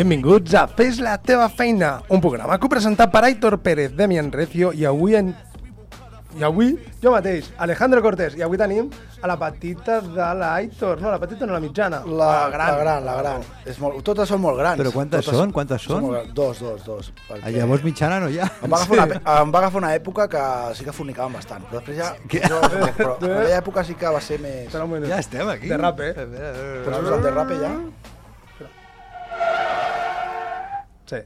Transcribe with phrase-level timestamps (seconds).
[0.00, 4.86] Benvinguts a Fes la teva feina, un programa co-presentat per Aitor Pérez, Demian Recio i
[4.88, 5.34] avui en...
[6.40, 6.70] I avui,
[7.02, 8.86] jo mateix, Alejandro Cortés, i avui tenim
[9.20, 11.98] a la petita de l'Aitor, no, la petita no, la mitjana.
[12.06, 13.44] La, la gran, la gran.
[13.68, 14.80] És molt, totes són molt grans.
[14.80, 15.52] Però quantes Totes són?
[15.52, 16.00] Quantes són?
[16.06, 16.32] molt grans.
[16.38, 17.12] Dos, dos, dos.
[17.26, 18.48] Perquè Ah, Llavors mitjana no hi ha.
[18.62, 20.44] Em va, agafar una, em va agafar una època que
[20.78, 22.14] sí que fornicaven bastant, però després ja...
[22.24, 22.40] Què?
[22.48, 24.72] Jo, però en aquella època sí que va ser més...
[25.10, 25.68] Ja estem aquí.
[25.68, 26.14] De rap, eh?
[26.86, 27.74] Però el de rape ja...
[31.10, 31.20] Sí.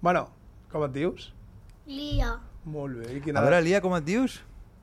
[0.00, 0.28] Bueno,
[0.72, 1.30] com et dius?
[1.88, 2.34] Lia.
[2.68, 3.12] Molt bé.
[3.16, 3.40] I quina...
[3.40, 4.40] A veure, Lia, com et dius?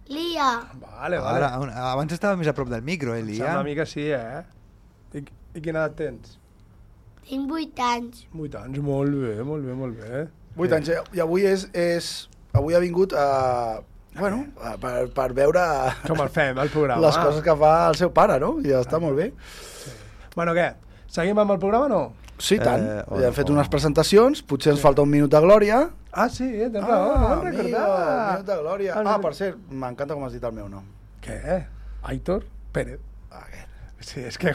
[0.09, 0.47] Lia.
[0.81, 1.49] Vale, vale.
[1.49, 1.51] Ara,
[1.91, 3.43] abans estava més a prop del micro, eh, Lia?
[3.43, 4.43] Sembla a mi que sí, eh?
[5.15, 5.23] I,
[5.57, 6.37] I quina edat tens?
[7.25, 8.25] Tinc 8 anys.
[8.37, 10.25] 8 anys, molt bé, molt bé, molt bé.
[10.55, 11.03] 8 anys, eh?
[11.17, 11.67] i avui és...
[11.73, 12.09] és
[12.55, 13.81] avui ha vingut a...
[14.15, 15.61] Bueno, a, per, per veure
[16.05, 17.01] Com el fem, el programa?
[17.03, 18.53] les coses que fa el seu pare, no?
[18.63, 19.31] I ja està molt bé.
[20.37, 20.69] Bueno, què?
[21.11, 22.03] Seguim amb el programa o no?
[22.37, 22.83] Sí, tant.
[22.83, 23.71] Eh, o ja no, hem fet o unes no.
[23.71, 25.85] presentacions, potser ens falta un minut de glòria.
[26.11, 26.69] Ah, sí, eh?
[26.71, 27.95] tens raó, no me'n amigo, recordava.
[28.01, 28.93] un minut de glòria.
[28.95, 30.83] Ah, no Ah, per cert, m'encanta com has dit el meu nom.
[31.23, 31.61] Què?
[32.11, 32.43] Aitor
[32.75, 32.99] Pérez.
[33.31, 33.71] Aquest.
[34.05, 34.51] Sí, és que...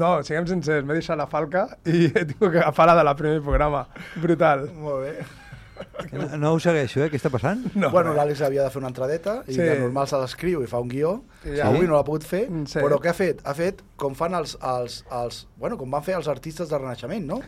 [0.00, 3.14] No, siguem sincers, m'he deixat la falca i he tingut que agafar la de la
[3.18, 3.82] primer programa.
[4.22, 4.68] Brutal.
[4.80, 5.12] Molt bé.
[6.12, 7.08] No, no ho segueixo, eh?
[7.10, 7.62] Què està passant?
[7.74, 9.60] No, bueno, l'Àlex havia de fer una entradeta i Sí.
[9.60, 11.14] de normal se l'escriu i fa un guió.
[11.42, 11.56] Sí.
[11.60, 12.78] Avui no l'ha pogut fer, Sí.
[12.78, 13.40] però què ha fet?
[13.44, 15.46] Ha fet com fan els, els, els...
[15.56, 17.40] Bueno, com van fer els artistes del Renaixement, no?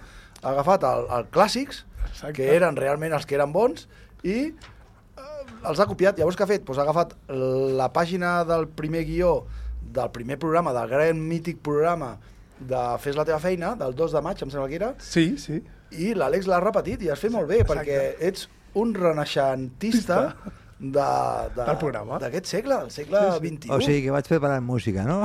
[0.42, 2.32] Ha agafat el, el clàssics, Exacte.
[2.40, 3.86] que eren realment els que eren bons,
[4.24, 6.18] i eh, els ha copiat.
[6.18, 6.64] Llavors què ha fet?
[6.64, 9.44] Pues ha agafat la pàgina del primer guió
[9.86, 12.16] del primer programa, del gran mític programa
[12.58, 15.62] de Fes la teva feina, del 2 de maig, em sembla que era, Sí, sí.
[15.92, 17.82] I l'Àlex l'ha repetit i has fet molt bé, Exacte.
[17.82, 20.34] perquè ets un renaixentista
[20.78, 22.18] de, de, Del programa.
[22.20, 23.54] d'aquest segle, del segle Sí, sí.
[23.56, 23.70] XXI.
[23.72, 25.22] O sigui que vaig preparant música, no?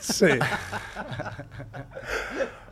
[0.00, 0.32] Sí.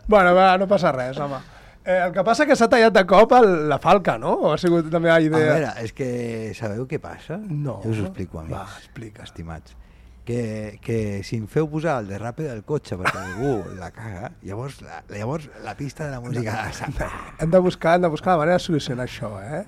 [0.09, 1.39] bueno, va, no passa res, home.
[1.85, 4.33] Eh, el que passa que s'ha tallat de cop el, la falca, no?
[4.49, 5.39] O ha sigut la meva A idea?
[5.53, 6.09] veure, és que
[6.57, 7.39] sabeu què passa?
[7.39, 7.79] No.
[7.85, 8.57] Jo us ho explico, amics.
[8.57, 9.23] Va, explica.
[9.29, 9.77] Estimats.
[10.29, 14.83] Que, que si em feu posar el derrape del cotxe perquè algú la caga, llavors
[14.85, 17.07] la, llavors la pista de la música no.
[17.41, 19.63] Hem de buscar, hem de buscar la manera de solucionar això, eh?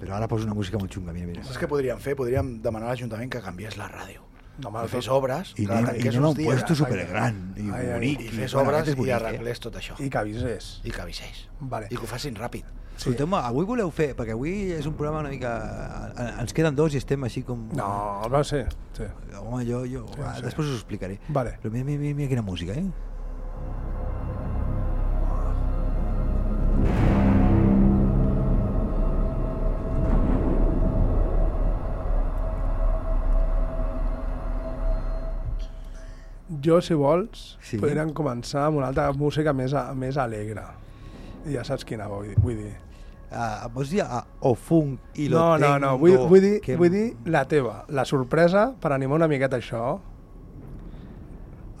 [0.00, 1.44] Però ara poso una música molt xunga, mira, mira.
[1.48, 2.12] Saps què podríem fer?
[2.18, 4.26] Podríem demanar a l'Ajuntament que canviés la ràdio.
[4.60, 8.26] No, I fes obres, I anem, i a uns un puesto supergran i Ai, bonic.
[8.26, 9.14] i fes bueno, obres i eh?
[9.16, 9.96] arreglés tot això.
[9.96, 10.68] I que avisés.
[10.84, 11.46] I que avisés.
[11.60, 11.88] Vale.
[11.88, 12.68] I que ho facin ràpid.
[13.00, 15.52] Escolteu-me, avui voleu fer, perquè avui és un programa una mica...
[16.42, 17.62] Ens queden dos i estem així com...
[17.78, 17.86] No,
[18.28, 18.66] va ser.
[18.98, 19.06] Sí.
[19.40, 20.44] Home, jo, jo Sí, ah, sí.
[20.44, 21.16] després us ho explicaré.
[21.32, 21.54] Vale.
[21.62, 22.84] Però mira, mira, mira, quina música, eh?
[36.62, 37.78] Jo, si vols, Sí.
[37.78, 40.64] podríem començar amb una altra música més, més alegre.
[41.46, 42.74] I ja saps quina vull dir.
[43.32, 46.76] Ah, vols dir a Ofung i lo No, no, tengo no, vull, vull, dir, que-
[46.76, 50.00] vull dir la teva, la sorpresa per animar una miqueta això.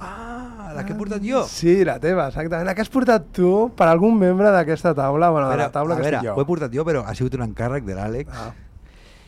[0.02, 1.42] Ah, la que he portat jo.
[1.50, 2.64] Sí, la teva, exactament.
[2.68, 6.06] La que has portat tu per algun membre d'aquesta taula, bueno, de la taula que
[6.06, 6.36] veure, estic jo.
[6.38, 8.30] ho he portat jo, però ha sigut un encàrrec de l'Àlex.
[8.32, 8.54] Ah,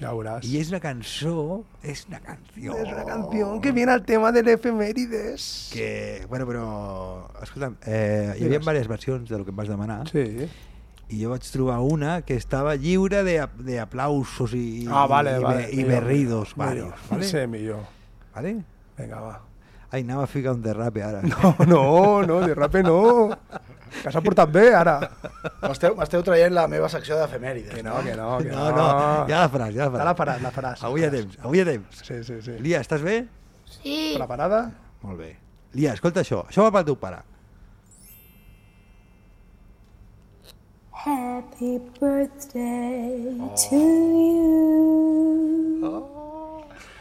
[0.00, 0.46] ja veuràs.
[0.48, 2.78] I és una cançó, és una canció...
[2.78, 5.68] Es una canción que viene al tema del efemérides.
[5.74, 6.64] Que, bueno, però,
[7.42, 10.48] escolta'm, eh, hi havia diverses versions de lo que em vas demanar Sí.
[11.12, 13.36] I jo vaig trobar una que estava lliure de,
[13.68, 15.66] de aplausos i, Ah, vale, i, vale.
[15.70, 16.68] i millor, berridos millor.
[16.68, 17.24] varios, ¿vale?
[17.28, 17.82] Sí, millor.
[18.34, 18.54] ¿vale?
[18.98, 19.40] Vinga, va.
[19.92, 21.20] Ai, anava a ficar un derrape ara.
[21.28, 23.28] No, no, no, de rape no.
[24.02, 24.94] Que s'ha portat bé, ara.
[25.66, 27.74] M'esteu m'esteu traient la meva secció d'efemèrides.
[27.76, 28.70] Que no, que no, que no.
[28.72, 30.00] No, no, ja la faràs, ja la faràs.
[30.00, 30.84] Ja la faràs, la faràs.
[30.88, 32.00] Avui hi ha temps, avui hi ha temps.
[32.08, 32.54] Sí, sí, sí.
[32.64, 33.18] Lia, estàs bé?
[33.68, 34.14] Sí.
[34.16, 34.62] Preparada?
[35.04, 35.34] Molt bé.
[35.76, 36.40] Lia, escolta això.
[36.48, 37.20] Això va pel teu pare.
[41.04, 44.52] Happy birthday to you.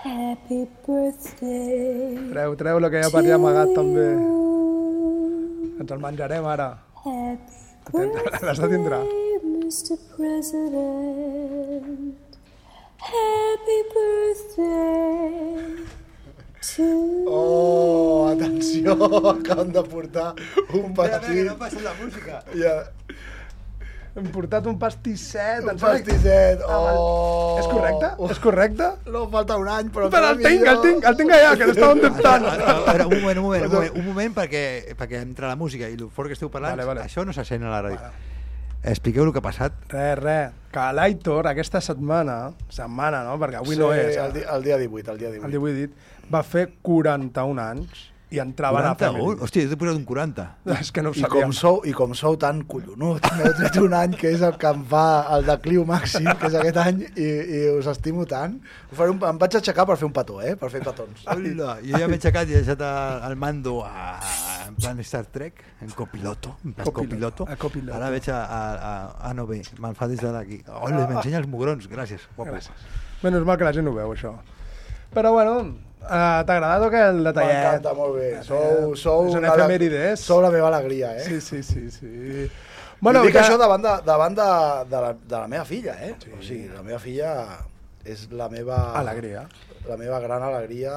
[0.01, 2.17] Happy birthday.
[2.33, 4.07] Treu, treu el que hi ha per allà amagat també.
[4.17, 5.77] you.
[5.83, 6.69] Ens el menjarem ara.
[7.03, 8.01] Happy
[8.41, 8.97] L'has de tindre.
[9.05, 9.97] birthday, Mr.
[10.15, 12.17] President.
[13.11, 15.85] Happy birthday
[16.71, 16.89] to
[17.33, 18.89] Oh, atenció,
[19.45, 20.33] que han de portar
[20.73, 21.53] un pastís.
[21.53, 22.43] passa la música.
[22.55, 22.91] Ja,
[24.11, 25.63] Hem portat un pastisset.
[25.63, 26.59] un pastisset.
[26.67, 26.97] Ah, vale.
[26.99, 27.55] Oh.
[27.61, 28.09] És correcte?
[28.33, 28.89] És correcte?
[29.07, 30.09] No, falta un any, però...
[30.11, 32.43] Però el tinc, el tinc, el tinc allà, que l'estàvem dubtant.
[32.49, 34.65] A veure, un moment, un moment, un moment, un moment perquè,
[34.99, 37.05] perquè entra la música i el fort que esteu parlant, Vale, vale.
[37.07, 38.11] això no se sent a la ràdio.
[38.83, 39.79] Expliqueu el que ha passat.
[39.93, 40.51] Res, res.
[40.73, 42.37] Que l'Aitor aquesta setmana,
[42.73, 43.37] setmana, no?
[43.39, 45.45] Perquè avui no és, El, di el dia 18, el dia 18.
[45.45, 49.07] el 18 dit, va fer 41 anys i entrava a la 40?
[49.11, 49.39] Family.
[49.43, 50.45] Hòstia, jo t'he posat un 40.
[50.79, 53.95] És que no ho I com, sou, I com sou tan collonut, m'heu tret un
[53.97, 55.03] any que és el que em fa
[55.35, 58.55] el decliu màxim, que és aquest any, i, i us estimo tant.
[58.91, 60.55] Ho faré un, em vaig aixecar per fer un petó, eh?
[60.59, 61.25] Per fer petons.
[61.27, 64.15] Hola, jo ja m'he aixecat i he deixat el, el mando a,
[64.69, 67.49] en plan Star Trek, en copiloto, en plan Copiloto, copiloto.
[67.51, 67.97] a copiloto.
[67.99, 68.63] Ara veig a, a,
[68.93, 68.95] a,
[69.29, 70.61] a no bé, me'n fa des d'aquí.
[70.71, 72.53] Hola, m'ensenya els mugrons, gràcies, guapo.
[72.55, 72.89] Gràcies.
[73.21, 74.31] Menys mal que la gent ho veu, això.
[75.11, 75.57] Però bueno,
[76.01, 77.55] uh, t'ha agradat o què el detallet?
[77.57, 78.29] M'encanta, molt bé.
[78.47, 80.19] Sou, sou, És un la- efemèrides.
[80.25, 81.25] Sou la meva alegria, eh?
[81.27, 82.49] Sí, sí, sí, sí.
[83.01, 84.47] Bueno, dic ja- això davant, de, davant de,
[84.91, 86.15] de, la, de la meva filla, eh?
[86.21, 86.31] Sí.
[86.37, 87.33] O sigui, la meva filla
[88.05, 88.77] és la meva...
[88.99, 89.47] Alegria.
[89.89, 90.91] La meva gran alegria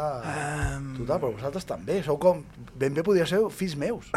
[0.77, 2.03] Um, total, però vosaltres també.
[2.05, 2.43] Sou com...
[2.77, 4.11] Ben bé podria ser fills meus.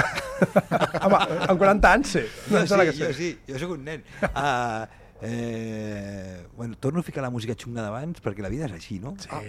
[1.06, 2.24] Home, amb 40 anys sí.
[2.52, 4.04] jo sí, que jo sí, jo sóc un nen.
[4.28, 4.84] Uh,
[5.22, 9.16] eh, bueno, torno a ficar la música xunga d'abans perquè la vida és així, no?
[9.22, 9.30] Sí.
[9.32, 9.42] Ah,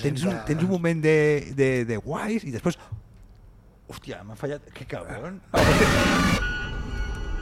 [0.00, 2.78] tens, un, tens un moment de, de, de guais i després...
[3.92, 4.64] Hòstia, m'ha fallat...
[4.72, 5.40] Que cabron.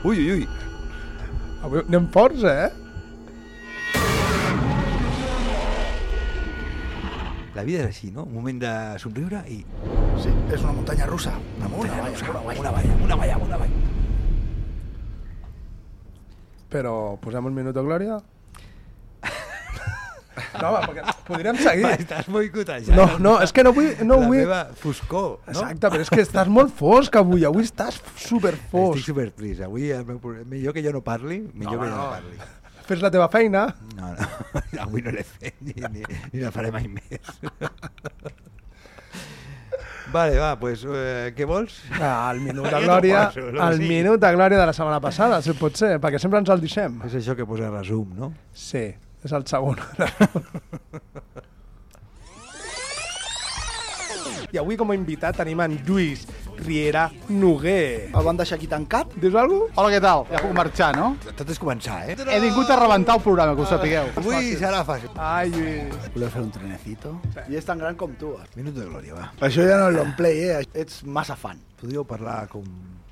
[0.03, 0.47] Ui, ui, ui.
[1.61, 2.71] Avui anem forts, eh?
[7.55, 8.23] La vida és així, no?
[8.25, 8.73] Un moment de
[9.03, 9.61] somriure i...
[10.19, 11.35] Sí, és una muntanya russa.
[11.61, 12.61] Amunt, avall, amunt, avall.
[12.65, 14.00] Una valla, una valla, una valla.
[16.71, 18.19] Però posem un minut de glòria?
[20.61, 21.89] No, home, perquè podríem seguir.
[21.99, 22.95] Estàs boicotejant.
[22.95, 23.89] No, no, és que no vull...
[24.07, 24.37] No la vull...
[24.39, 25.51] meva foscor, no?
[25.51, 29.03] Exacte, però és que estàs molt fosc avui, avui estàs super Estic fosc.
[29.09, 29.61] supertrist.
[29.67, 30.19] Avui el meu,
[30.49, 32.09] millor que jo no parli, millor No, que jo no no.
[32.15, 32.39] parli.
[32.87, 33.65] Fes la teva feina.
[33.99, 34.29] No, no,
[34.87, 36.03] avui no l'he fet ni, ni,
[36.33, 37.35] ni la faré mai més.
[40.11, 41.77] Vale, va, pues, eh, què vols?
[41.95, 45.41] Ah, el minut de glòria, el que el minut de glòria de la setmana passada,
[45.41, 46.99] si pot ser, perquè sempre ens el deixem.
[47.07, 48.33] És això que posa resum, no?
[48.51, 48.91] Sí,
[49.23, 49.79] és el segon.
[54.51, 56.25] I avui com a invitat tenim en Lluís
[56.61, 58.09] Riera Noguer.
[58.13, 59.13] El van deixar aquí tancat?
[59.15, 59.73] Dius alguna cosa?
[59.81, 60.25] Hola, què tal?
[60.31, 61.09] Ja puc marxar, no?
[61.37, 62.15] Tot és començar, eh?
[62.17, 64.11] He vingut a rebentar el programa, que ho sapigueu.
[64.21, 65.11] Avui serà fàcil.
[65.17, 66.09] Ai, Lluís.
[66.15, 67.15] Voleu fer un trenecito?
[67.49, 68.35] I és tan gran com tu.
[68.55, 69.29] Minut de glòria, va.
[69.47, 70.63] Això ja no és l'onplay, eh?
[70.85, 71.59] Ets massa fan.
[71.81, 72.65] Podríeu parlar com,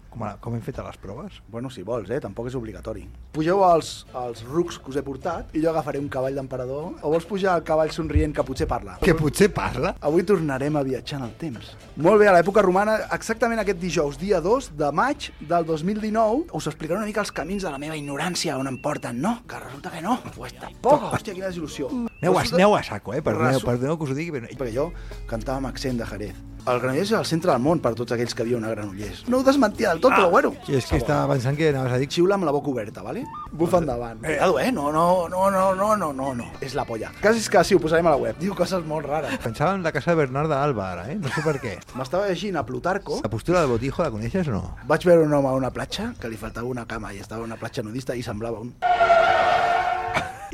[0.10, 1.40] com, a, com hem fet a les proves?
[1.52, 2.20] Bueno, si vols, eh?
[2.24, 3.06] Tampoc és obligatori.
[3.36, 6.98] Pugeu als, als rucs que us he portat i jo agafaré un cavall d'emperador.
[7.02, 8.98] O vols pujar al cavall somrient que potser parla?
[9.04, 9.96] Que potser parla?
[10.02, 11.74] Avui tornarem a viatjar en el temps.
[12.00, 16.70] Molt bé, a l'època romana, exactament aquest dijous, dia 2 de maig del 2019, us
[16.72, 19.22] explicaré una mica els camins de la meva ignorància on em porten.
[19.22, 20.20] No, que resulta que no.
[20.36, 21.12] Pues tampoc.
[21.14, 22.09] Hòstia, quina desil·lusió.
[22.20, 23.22] Aneu a, aneu a saco, eh?
[23.24, 24.48] Perdoneu, Resu- perdoneu que us ho digui, però...
[24.60, 24.90] perquè jo
[25.30, 26.36] cantava amb accent de Jerez.
[26.70, 29.22] El Granollers és el centre del món per tots aquells que viuen a Granollers.
[29.32, 30.52] No ho desmentia del tot, però bueno.
[30.68, 32.10] Sí, és que estava pensant que anaves a dir...
[32.12, 33.24] Xiula amb la boca oberta, vale?
[33.56, 34.20] Bufa endavant.
[34.26, 34.68] Cuidado, eh?
[34.76, 36.50] No, no, no, no, no, no, no, no.
[36.60, 37.14] És la polla.
[37.24, 38.38] Quasi és que sí, ho posarem a la web.
[38.44, 39.40] Diu coses molt rares.
[39.42, 41.16] Pensava en la casa de Bernarda Alba, ara, eh?
[41.24, 41.78] No sé per què.
[41.96, 43.22] M'estava llegint a Plutarco.
[43.24, 44.64] La postura del botijo la coneixes o no?
[44.92, 47.58] Vaig veure un home a una platja que li faltava una cama i estava una
[47.58, 48.76] platja nudista i semblava un...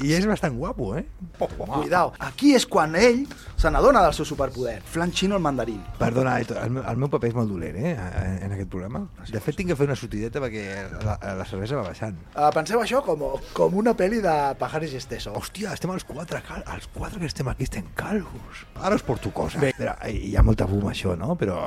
[0.03, 1.05] I és bastant guapo, eh?
[1.39, 2.13] Cuidao.
[2.19, 3.21] Aquí és quan ell
[3.55, 4.81] se n'adona del seu superpoder.
[4.83, 5.79] Flan xino el mandarín.
[5.99, 7.93] Perdona, Aitor, el, meu- el meu paper és molt dolent, eh?
[7.95, 9.05] En, en aquest programa.
[9.31, 10.65] De fet, tinc que fer una sortideta perquè
[11.05, 12.17] la, la cervesa va baixant.
[12.35, 13.23] Uh, penseu això com,
[13.55, 15.33] com una pel·li de Pajares Esteso.
[15.39, 18.65] Hòstia, estem els quatre, cal els quatre que estem aquí estem calvos.
[18.81, 19.61] Ara us porto coses.
[19.61, 21.35] Bé, Mira, hi ha molta fum, això, no?
[21.39, 21.57] Però...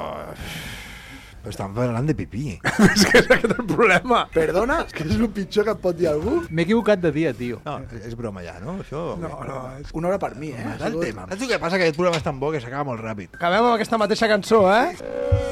[1.43, 2.57] Però estan parlant de pipí.
[2.93, 4.25] és que és aquest el problema.
[4.35, 6.41] Perdona, és que és el pitjor que et pot dir algú.
[6.51, 7.61] M'he equivocat de dia, tio.
[7.67, 8.79] No, és broma ja, no?
[8.83, 9.05] Això...
[9.23, 9.93] No, no, és...
[9.99, 10.67] Una hora per mi, eh?
[10.75, 11.29] Ha El tema.
[11.31, 11.79] Saps el que passa?
[11.79, 13.39] Que aquest programa és tan bo que s'acaba molt ràpid.
[13.39, 15.47] Acabem amb aquesta mateixa cançó, eh?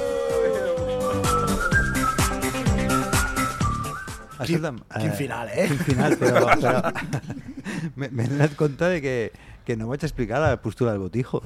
[4.36, 5.66] Escolta'm, quin final, eh?
[5.70, 6.42] Quin final, però...
[6.60, 6.80] però
[7.96, 9.16] m'he m'he donat compte de que,
[9.66, 11.40] que no vaig explicar la postura del botijo.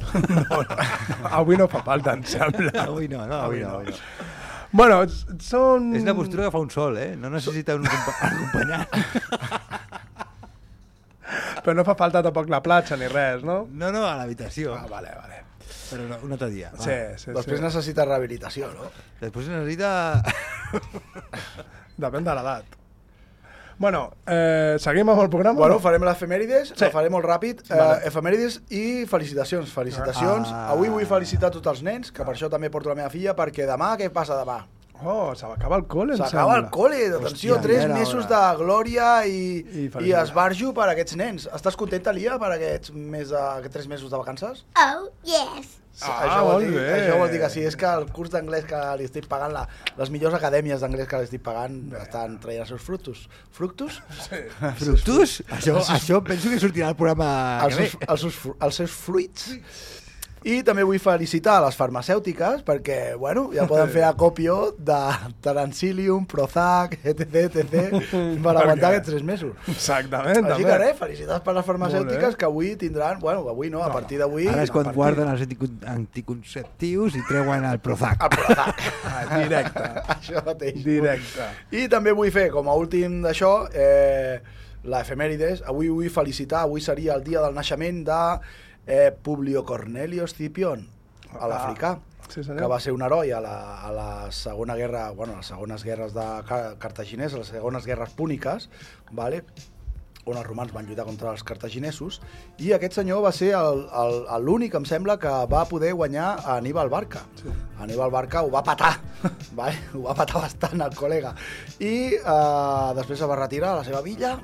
[1.33, 2.75] Avui no fa falta, em sembla.
[2.85, 3.71] Avui no, no, avui no.
[3.81, 4.29] Avui no.
[4.77, 5.89] Bueno, s- són...
[5.99, 7.15] És la postura que fa un sol, eh?
[7.19, 8.87] No necessita un acompa- acompanyant.
[11.65, 13.63] Però no fa falta tampoc la platja ni res, no?
[13.71, 14.75] No, no, a l'habitació.
[14.79, 15.41] Ah, vale, vale.
[15.91, 16.71] Però no, un altre dia.
[16.75, 16.83] Va.
[16.85, 17.65] Sí, sí, Després sí.
[17.67, 18.91] necessita rehabilitació, no?
[19.21, 19.91] Després necessita...
[22.01, 22.77] Depèn de l'edat.
[23.81, 25.57] Bueno, eh, seguim amb el programa?
[25.57, 25.81] Bueno, no?
[25.81, 26.85] farem l'efemèrides, Sí.
[26.85, 27.63] la farem molt ràpid.
[27.71, 28.03] Vale.
[28.03, 29.73] Eh, efemèrides i felicitacions.
[29.73, 30.51] Felicitacions.
[30.53, 30.67] Ah.
[30.75, 33.65] Avui vull felicitar tots els nens, que per això també porto la meva filla, perquè
[33.65, 34.67] demà, què passa demà?
[35.01, 39.43] Oh, s'acaba el col·le, em S'acaba el col·le, atenció, Hòstia, tres mesos de glòria i,
[39.87, 41.49] I i, esbarjo per a aquests nens.
[41.57, 44.65] Estàs contenta, Lia, per aquests, més de, aquests tres mesos de vacances?
[44.77, 45.77] Oh, yes.
[46.01, 46.85] Ah, això, vol dir, bé.
[46.97, 49.67] això vol dir que sí, és que el curs d'anglès que li estic pagant, la,
[49.99, 53.27] les millors acadèmies d'anglès que li estic pagant, estan traient els seus fructus.
[53.57, 53.99] Fructus?
[54.23, 54.41] Sí.
[54.81, 55.41] Fructus?
[55.59, 57.29] Això, això penso que sortirà al programa
[57.67, 59.51] els seus, els, seus, els seus fruits.
[60.49, 64.99] I també vull felicitar a les farmacèutiques perquè, bueno, ja poden fer acopio de
[65.45, 67.99] Tarancilium, Prozac, etc, etc,
[68.45, 69.53] per aguantar aquests tres mesos.
[69.69, 70.65] Exactament, Així també.
[70.71, 74.47] que res, felicitats per les farmacèutiques que avui tindran, bueno, avui no, a partir d'avui...
[74.49, 78.23] Ara és a quan partir- guarden els anticon- anticonceptius i treuen el Prozac.
[78.25, 78.81] El Prozac.
[79.05, 79.85] Ah, directe.
[80.17, 80.81] Això mateix.
[80.85, 81.51] Directe.
[81.77, 84.41] I també vull fer, com a últim d'això, eh,
[84.89, 85.61] la efemèrides.
[85.69, 88.21] Avui vull felicitar, avui seria el dia del naixement de
[88.91, 90.89] eh, Publio Cornelio Scipion,
[91.39, 91.99] a l'africà,
[92.31, 92.61] Sí, senyor.
[92.63, 93.55] que va ser un heroi a la,
[93.87, 97.87] a la segona guerra, bueno, a les segones guerres de Ca- cartaginès, a les segones
[97.87, 98.69] guerres púniques,
[99.11, 99.45] vale?
[100.31, 102.21] on els romans van lluitar contra els cartaginesos,
[102.61, 103.49] i aquest senyor va ser
[104.45, 107.23] l'únic, em sembla, que va poder guanyar a Aníbal Barca.
[107.41, 107.49] Sí.
[107.81, 108.93] Aníbal Barca ho va patar,
[109.59, 109.79] vale?
[109.97, 111.33] ho va patar bastant el col·lega.
[111.81, 114.37] I eh, després es va retirar a la seva villa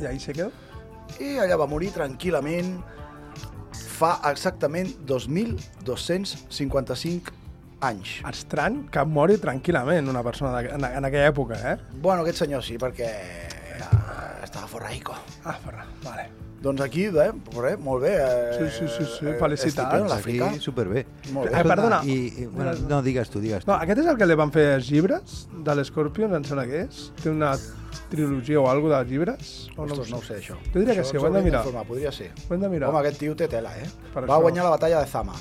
[0.00, 0.48] I ahí se quedó.
[1.18, 2.78] i allà va morir tranquil·lament
[4.00, 7.32] fa exactament 2.255
[7.84, 8.20] anys.
[8.28, 11.76] Estrany que mori tranquil·lament una persona en, en aquella època, eh?
[12.00, 13.82] Bueno, aquest senyor sí, perquè eh,
[14.44, 15.14] estava forraico.
[15.44, 16.49] Ah, Ferran, vale.
[16.60, 18.14] Doncs aquí, eh, res, molt bé.
[18.20, 20.02] Eh, Sí, sí, sí, sí, eh, felicitats.
[20.10, 20.48] L'Àfrica.
[20.50, 21.06] Aquí, superbé.
[21.32, 21.58] Molt bé.
[21.60, 22.00] Eh, perdona.
[22.04, 23.70] I, i, bueno, no, digues tu, digues tu.
[23.70, 26.82] No, aquest és el que li van fer els llibres de l'Scorpion, em sembla que
[26.84, 27.06] és.
[27.22, 27.54] Té una
[28.10, 29.70] trilogia o alguna de llibres?
[29.76, 30.58] O Ostres, no ho sé, això.
[30.74, 31.62] Jo diria que Això sí, ens ho hem de mirar.
[31.64, 32.28] d'informar, Podria ser.
[32.48, 32.90] Ho hem de mirar.
[32.90, 33.88] Home, aquest tio té tela, eh?
[34.12, 34.42] Per Va això.
[34.42, 35.34] guanyar la batalla de Zama.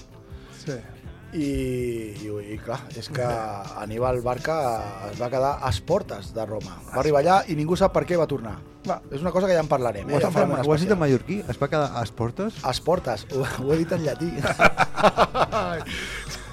[0.63, 0.79] Sí.
[1.33, 1.45] I,
[2.25, 3.25] i, i clar, és que
[3.77, 4.55] Aníbal Barca
[5.11, 6.79] es va quedar a portes de Roma.
[6.95, 8.55] Va arribar allà i ningú sap per què va tornar.
[8.87, 9.01] Va.
[9.11, 10.07] És una cosa que ja en parlarem.
[10.07, 10.21] Ho Eh?
[10.23, 11.41] Ja farem ho has dit en mallorquí?
[11.51, 12.61] Es va quedar a les portes?
[12.63, 14.31] A les portes, ho, ho he dit en llatí.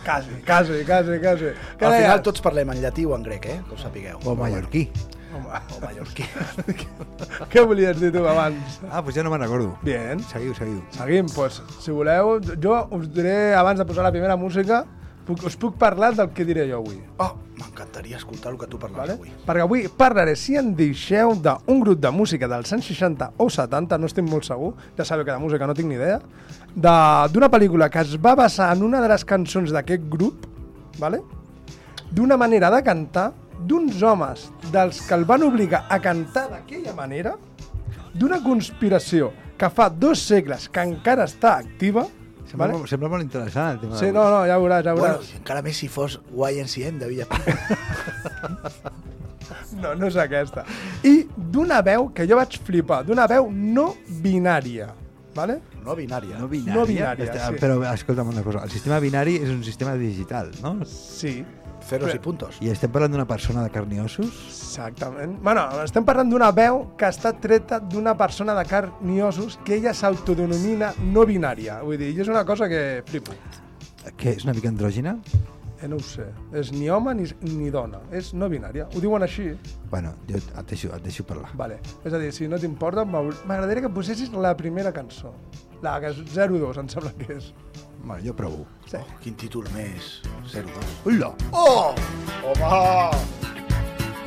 [0.06, 1.46] Quasi, quasi, quasi, quasi.
[1.80, 2.02] Al deies?
[2.04, 3.56] final tots parlem en llatí o en grec, eh?
[3.66, 4.20] Que ho sapigueu.
[4.24, 4.84] O mallorquí?
[5.34, 6.22] Home, O mallorquí.
[7.50, 8.76] què volies dir tu abans?
[8.86, 9.72] Ah, doncs ja no me'n recordo.
[9.82, 10.22] Bien.
[10.30, 10.78] Seguiu, seguiu.
[10.94, 14.84] Seguim, doncs, si voleu, jo us diré, abans de posar la primera música,
[15.26, 17.00] puc, us puc parlar del que diré jo avui.
[17.18, 19.12] Oh, m'encantaria escoltar el que tu parles Vale?
[19.18, 19.32] avui.
[19.46, 23.98] Perquè avui parlaré, si en deixeu, d'un grup de música dels anys 60 o 70,
[23.98, 26.20] no estic molt segur, ja sabeu que de música no tinc ni idea,
[26.74, 30.46] de- d'una pel·lícula que es va basar en una de les cançons d'aquest grup,
[30.98, 31.22] vale?
[32.10, 33.32] d'una manera de cantar,
[33.66, 37.34] d'uns homes dels que el van obligar a cantar d'aquella manera,
[38.14, 42.06] d'una conspiració que fa dos segles que encara està activa,
[42.56, 42.78] Sembla, vale?
[42.80, 43.98] molt- sembla molt interessant el tema.
[44.00, 45.32] Sí, no, no, ja veuràs, ja Bueno, veuràs.
[45.34, 47.56] i encara més si fos YNCM de Villapica.
[49.76, 50.62] No, no és aquesta.
[51.04, 53.90] I d'una veu que jo vaig flipar, d'una veu no
[54.22, 54.88] binària,
[55.36, 55.58] vale?
[55.84, 56.38] No binària.
[56.40, 56.74] No binària.
[56.74, 57.60] No binària, Està- sí.
[57.60, 60.78] Però escolta'm una cosa, el sistema binari és un sistema digital, no?
[60.88, 61.44] Sí,
[61.86, 62.58] Ceros i puntos.
[62.64, 64.34] I estem parlant d'una persona de carn i ossos?
[64.76, 65.38] exactament.
[65.42, 69.78] Bueno, estem parlant d'una veu que està treta d'una persona de carn i ossos que
[69.78, 71.80] ella s'autodenomina no binària.
[71.86, 73.36] Vull dir, és una cosa que flipo.
[74.16, 75.16] Que és una mica andrògina?
[75.80, 76.26] Eh, no ho sé.
[76.56, 78.00] És ni home ni, ni dona.
[78.14, 78.86] És no binària.
[78.94, 79.50] Ho diuen així.
[79.92, 81.52] Bueno, jo et deixo, et deixo parlar.
[81.58, 81.80] Vale.
[82.04, 85.34] És a dir, si no t'importa, m'agradaria que posessis la primera cançó.
[85.84, 87.52] La que és 02, em sembla que és.
[88.06, 88.66] Bueno, jo provo.
[88.86, 88.96] Sí.
[89.00, 90.20] Oh, quin títol més.
[90.52, 90.92] 02.
[91.04, 91.32] Hola!
[91.50, 91.90] Oh!
[92.62, 94.26] Home!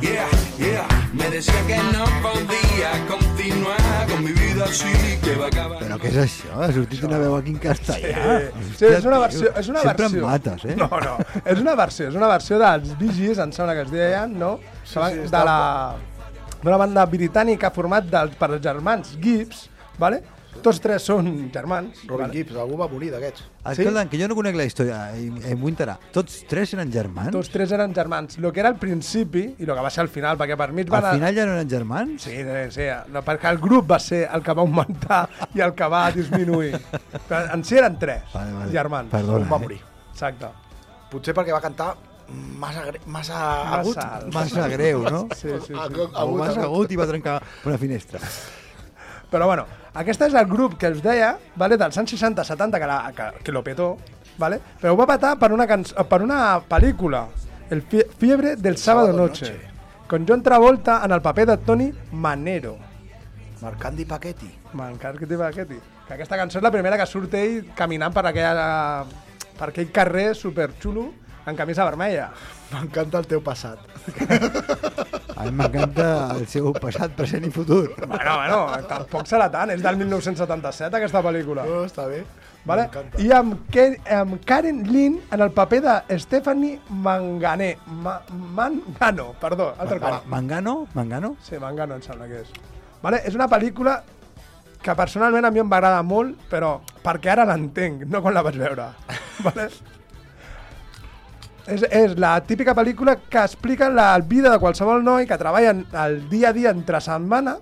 [0.00, 5.48] Yeah, yeah, me decía que no podía continuar con mi vida así, que va a
[5.48, 5.78] acabar.
[5.80, 6.58] Però què és això?
[6.60, 8.24] Ha sortit una veu aquí en castellà?
[8.76, 9.52] Sí, és una versió.
[9.56, 10.20] És una Sempre versió.
[10.20, 10.76] em mates, eh?
[10.76, 11.14] No, no.
[11.44, 12.10] És una versió.
[12.10, 14.58] És una versió dels Bee Gees, em sembla que es deien, no?
[14.84, 15.58] Sí, sí, de la
[16.64, 19.66] d'una banda britànica format del, per els germans Gibbs,
[20.00, 20.22] vale?
[20.62, 22.04] Tots tres són germans.
[22.06, 22.36] Robin vale?
[22.38, 23.42] Gibbs, algú va morir d'aquests.
[23.72, 25.00] Escolta, que jo no conec la història,
[25.58, 25.96] vull enterar.
[26.14, 27.32] Tots tres eren germans?
[27.34, 28.38] Tots tres eren germans.
[28.38, 30.84] Lo que era al principi i lo que va ser al final, perquè per mi
[30.84, 31.08] es van...
[31.10, 32.28] Al final ja no eren germans?
[32.28, 35.20] Sí, sí, sí, no, perquè el grup va ser el que va augmentar
[35.58, 36.78] i el que va disminuir.
[37.26, 38.70] Però en si eren tres Vale, vale.
[38.78, 39.10] germans.
[39.10, 39.64] Perdona, Un va eh?
[39.66, 39.80] morir.
[40.14, 40.54] Exacte.
[41.10, 41.90] Potser perquè va cantar
[42.32, 43.38] massa, gre- massa,
[43.78, 43.98] agut.
[43.98, 44.34] alt.
[44.34, 45.28] Massa greu, no?
[45.34, 45.72] Sí, sí, sí.
[45.78, 46.90] Agut, massa agut.
[46.92, 48.20] i va trencar una finestra.
[49.30, 53.12] Però bueno, aquest és el grup que us deia, vale, dels anys 60-70, que, la,
[53.16, 53.96] que, que lo petó,
[54.38, 54.60] vale?
[54.80, 57.26] però ho va petar per una, canç per una pel·lícula,
[57.70, 59.70] El fie Fiebre del Sábado Sábado Noche, Noche.
[60.06, 62.76] con John Travolta en el paper de Tony Manero.
[63.62, 64.50] Marcandi Paquetti.
[64.74, 65.80] T'hi Ketty.
[66.06, 69.04] Que aquesta cançó és la primera que surt ell caminant per, aquella,
[69.56, 71.06] per aquell carrer superxulo
[71.46, 72.30] en camisa vermella.
[72.72, 73.78] M'encanta el teu passat.
[75.36, 77.88] A mi m'encanta el seu passat, present i futur.
[78.06, 78.58] Bueno, bueno,
[78.88, 81.66] tampoc serà tant, és del 1977 aquesta pel·lícula.
[81.68, 82.22] Oh, està bé.
[82.64, 82.86] Vale?
[83.20, 87.74] I amb, Ke amb Karen Lynn en el paper de Stephanie Mangané.
[87.86, 90.26] Ma Mangano, perdó, altre Ma- cop.
[90.32, 90.76] Mangano?
[90.94, 91.34] Mangano?
[91.44, 92.48] Sí, Mangano em sembla que és.
[93.02, 93.20] Vale?
[93.28, 93.98] És una pel·lícula
[94.84, 98.42] que personalment a mi em va agradar molt, però perquè ara l'entenc, no quan la
[98.44, 98.88] vaig veure.
[99.44, 99.68] Vale?
[101.66, 105.72] És, és la típica pel·lícula que explica la vida de qualsevol noi que treballa
[106.06, 107.56] el dia a dia entre setmana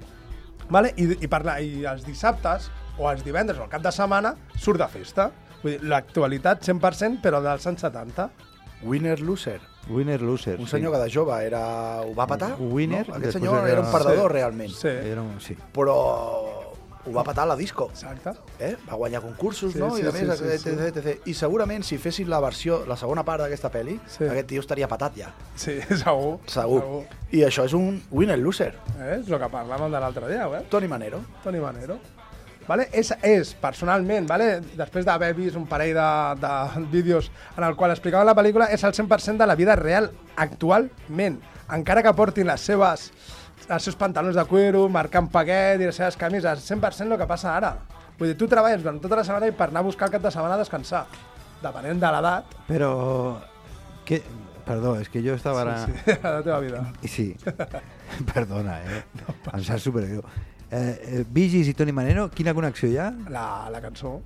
[0.71, 0.92] vale?
[0.97, 4.35] I, i, per la, i els dissabtes o els divendres o el cap de setmana
[4.59, 5.30] surt de festa.
[5.62, 8.28] Vull dir, l'actualitat 100% però dels anys 70.
[8.82, 9.61] Winner Loser.
[9.90, 10.56] Winner loser.
[10.62, 11.61] Un senyor que de jove era...
[12.02, 12.52] ho va patar.
[12.59, 13.16] Winner, No?
[13.16, 14.35] Aquest senyor era- era un perdedor, Sí.
[14.37, 14.71] realment.
[14.71, 15.40] Sí, Era un...
[15.40, 15.56] Sí.
[15.75, 15.97] Però
[17.04, 17.88] ho va patar la disco.
[17.90, 18.30] exacte.
[18.61, 18.76] Eh?
[18.88, 19.90] Va guanyar concursos, Sí, no?
[19.97, 21.26] sí, I a més, sí, sí, etc, etc.
[21.26, 24.25] I segurament si fessin la versió, la segona part d'aquesta pel·li, Sí.
[24.25, 25.32] aquest tio estaria patat ja.
[25.56, 26.38] Sí, segur.
[26.47, 27.04] Segur.
[27.32, 28.75] I això és un winner loser.
[29.00, 29.18] Eh?
[29.21, 30.64] És el que parlàvem de l'altre dia, eh?
[30.71, 31.21] Toni Manero.
[31.42, 31.99] Toni Manero.
[32.68, 32.87] Vale?
[32.92, 34.61] És, és, personalment, vale?
[34.78, 38.85] després d'haver vist un parell de, de vídeos en el qual explicava la pel·lícula, és
[38.85, 41.40] el 100% de la vida real actualment.
[41.73, 43.09] Encara que portin les seves
[43.69, 47.57] els seus pantalons de cuero, marcant paquet i les seves camises, 100% el que passa
[47.57, 47.75] ara.
[48.19, 50.23] Vull dir, tu treballes durant tota la setmana i per anar a buscar el cap
[50.23, 51.07] de setmana a descansar.
[51.62, 52.92] Depenent de l'edat, Però...
[54.04, 54.23] Que...
[54.62, 55.73] Perdó, és que jo estava ara...
[55.85, 56.83] sí, sí, la teva vida.
[57.11, 57.25] Sí.
[58.32, 59.00] Perdona, eh?
[59.52, 60.23] em sap supergreu.
[60.71, 63.08] Eh, eh, Gees i Toni Manero, quina connexió hi ha?
[63.34, 64.21] La, la cançó.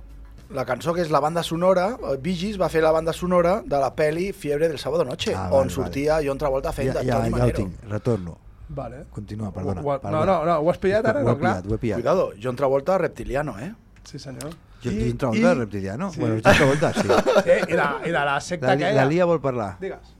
[0.53, 3.79] La cançó que és la banda sonora, eh, Gees va fer la banda sonora de
[3.81, 7.07] la peli Fiebre del Sábado Noche, Ah, on vale, sortia John Travolta fent Ja, de
[7.09, 7.57] ja, Toni ja ho Manero.
[7.63, 8.37] tinc, retorno.
[8.69, 9.05] Vale.
[9.11, 9.81] Continua, perdona.
[9.81, 10.25] Ho- ho- perdona.
[10.25, 11.21] no, no, no, ho has pillat ara?
[11.23, 11.61] Ho he clar.
[11.61, 11.97] pillat, ho he pillat.
[12.01, 13.73] Cuidado, John Travolta reptiliano, eh?
[14.03, 14.51] Sí, senyor.
[14.83, 16.11] Jo, I- John Travolta, i- reptiliano?
[16.11, 16.19] Sí.
[16.19, 17.07] Bueno, John Travolta, sí.
[17.45, 18.93] Eh, i, de, I de la secta La, aquella.
[18.93, 19.77] la Lia vol parlar.
[19.79, 20.13] Digues.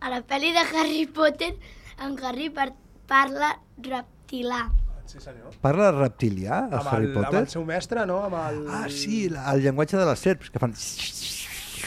[0.00, 1.56] A la pel·li de Harry Potter,
[1.98, 2.72] en Harry par
[3.08, 4.68] parla reptilà.
[5.06, 5.52] Sí, senyor.
[5.62, 7.28] Parla reptilià, el Amb Harry el, Potter?
[7.28, 8.22] amb el seu mestre, no?
[8.26, 8.64] Amb el...
[8.70, 10.74] Ah, sí, la- el llenguatge de les serps, que fan...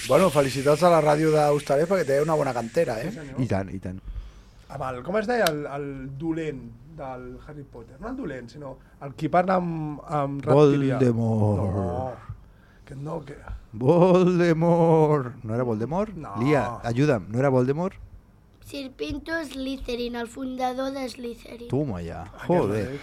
[0.07, 3.11] Bueno, felicitats a la ràdio d'Hostalers perquè té una bona cantera, eh?
[3.37, 3.99] I tant, i tant.
[4.69, 5.47] Amb el, com es deia?
[5.49, 5.87] El, el
[6.21, 6.65] dolent
[6.99, 7.95] del Harry Potter.
[8.01, 10.99] No el dolent, sinó el qui parla amb, amb reptilià.
[10.99, 11.79] Voldemort.
[11.79, 12.35] No,
[12.85, 13.37] que no, que...
[13.71, 15.41] Voldemort.
[15.43, 16.13] No era Voldemort?
[16.17, 16.35] No.
[16.43, 17.97] Lia, ajuda'm, no era Voldemort?
[18.69, 21.69] Sirpinto Slytherin, el fundador de Slytherin.
[21.71, 22.99] Toma ja, Aquest joder.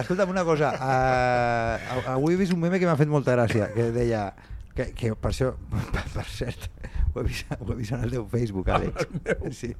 [0.00, 3.92] Escolta'm una cosa, uh, avui he vist un meme que m'ha fet molta gràcia, que
[3.94, 4.24] deia,
[4.74, 6.66] que, que per això, per, per cert,
[7.12, 9.06] ho he, vist, ho he vist en el teu Facebook, Àlex.
[9.58, 9.74] Sí.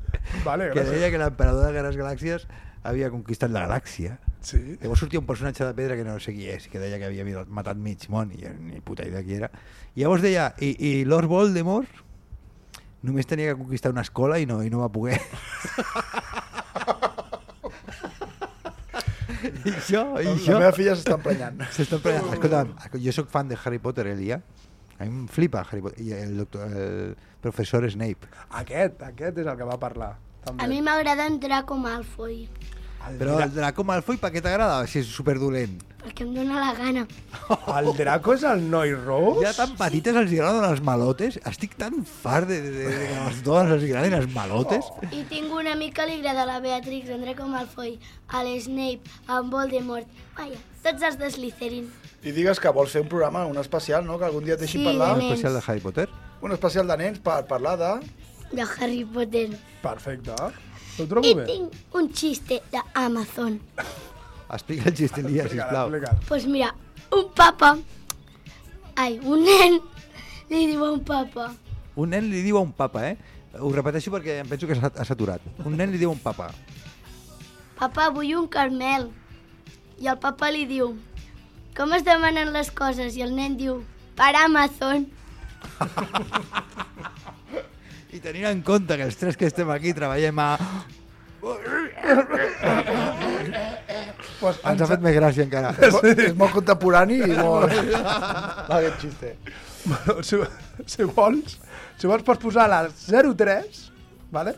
[0.44, 2.46] Vale, que deia que l'emperador de les galàxies
[2.82, 4.18] havia conquistat la galàxia.
[4.44, 4.60] Sí.
[4.82, 7.44] Llavors sortia un personatge de pedra que no sé qui és, que deia que havia
[7.48, 9.52] matat mig món, i ni puta idea qui era.
[9.94, 12.02] I llavors deia, i, i Lord Voldemort
[13.02, 15.18] només tenia que conquistar una escola i no, i no va poder.
[19.42, 20.58] I això, i La això...
[20.58, 21.62] meva filla s'està emprenyant.
[21.74, 22.28] S'està emprenyant.
[22.36, 24.38] Escolta'm, jo sóc fan de Harry Potter, Elia.
[25.02, 26.02] A mi em flipa Harry Potter.
[26.04, 28.28] I el, doctor, el professor Snape.
[28.62, 30.12] Aquest, aquest és el que va parlar.
[30.44, 30.62] També.
[30.62, 32.44] A mi m'agrada en Draco Malfoy,
[33.08, 34.84] El, Però el Draco Malfoy, per què t'agrada?
[34.86, 35.80] Si és superdolent.
[36.02, 37.04] Perquè em dóna la gana.
[37.78, 39.40] el Draco és el noi ros?
[39.44, 41.38] Ja tan petites els agraden els malotes.
[41.48, 44.90] Estic tan fart de, de, de, de que a les dones els agradin els malotes.
[45.10, 49.38] I tinc una mica que li agrada la Beatrix, en Draco Malfoy, a l'Snape, a
[49.42, 50.08] en Voldemort.
[50.38, 51.90] Vaja, tots els de Slytherin.
[52.22, 54.18] I digues que vols fer un programa, un especial, no?
[54.18, 55.16] Que algun dia et deixin Sí, parlar.
[55.16, 56.08] de Un especial de Harry Potter.
[56.42, 57.92] Un especial de nens per parlar de...
[58.52, 59.48] De Harry Potter.
[59.82, 60.34] Perfecte.
[60.98, 61.44] Ho trobo I bé.
[61.48, 63.60] tinc un xiste d'Amazon.
[64.52, 65.88] Explica el xiste, Elia, sisplau.
[65.88, 66.24] Explica't.
[66.28, 66.74] Pues mira,
[67.10, 67.78] un papa...
[68.94, 69.78] Ai, un nen
[70.50, 71.48] li diu a un papa...
[71.96, 73.16] Un nen li diu a un papa, eh?
[73.60, 75.40] Ho repeteixo perquè em penso que s'ha ha saturat.
[75.64, 76.50] Un nen li diu a un papa.
[77.80, 79.08] Papa, vull un carmel.
[80.00, 80.92] I el papa li diu...
[81.76, 83.16] com es demanen les coses?
[83.16, 83.80] I el nen diu,
[84.16, 85.08] per Amazon.
[88.12, 90.50] I tenint en compte que els tres que estem aquí treballem a...
[94.40, 95.72] Pues Ens ha fet més gràcia encara.
[96.12, 97.72] És molt contemporani i molt...
[98.78, 99.32] Aquest xiste.
[99.84, 100.38] Bueno, si,
[100.86, 101.56] si vols,
[101.98, 103.82] si vols pots posar la 03,
[104.34, 104.54] ¿vale?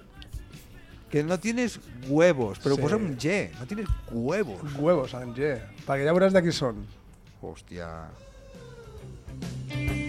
[1.10, 2.82] Que no tienes huevos, però Sí.
[2.82, 3.50] posa un G.
[3.58, 4.60] No tienes huevos.
[4.76, 5.54] Huevos en G,
[5.86, 6.84] perquè ja veuràs de qui són.
[7.44, 7.88] Hòstia.
[9.34, 10.03] Mañana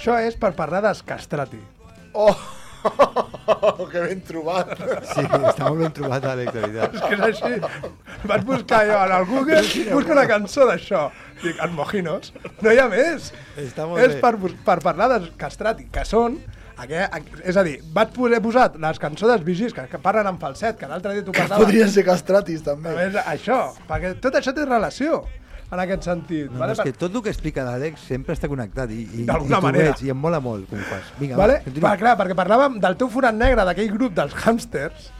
[0.00, 1.58] Això és per parlar d'Escastrati.
[2.16, 2.32] Oh!
[3.92, 4.70] que ben trobat.
[5.10, 6.94] Sí, està molt ben trobat a l'actualitat.
[6.96, 7.90] És que és així.
[8.30, 9.58] Vaig buscar jo en el Google,
[9.90, 11.02] busco una cançó d'això.
[11.42, 12.32] Dic, en Mojinos,
[12.64, 13.28] no hi ha més.
[13.60, 14.22] Està molt és bé.
[14.24, 14.32] per,
[14.70, 16.40] per parlar d'Escastrati, que són...
[16.80, 20.38] Aquest, és a dir, vaig poder posar les cançons dels vigis que, que parlen en
[20.40, 21.66] falset, que l'altre dia tu Que parlaves.
[21.66, 22.94] podrien ser castratis, també.
[22.94, 25.18] A més, això, perquè tot això té relació
[25.72, 26.50] en aquest sentit.
[26.50, 26.74] No, vale?
[26.74, 29.24] no, és que tot el que explica l'Àlex sempre està connectat i, i, i
[29.62, 29.92] manera.
[29.92, 31.12] veig, i em mola molt com ho fas.
[31.20, 31.60] Vinga, vale?
[31.66, 31.88] va.
[31.88, 35.10] Va, clar, perquè parlàvem del teu forat negre, d'aquell grup dels hàmsters,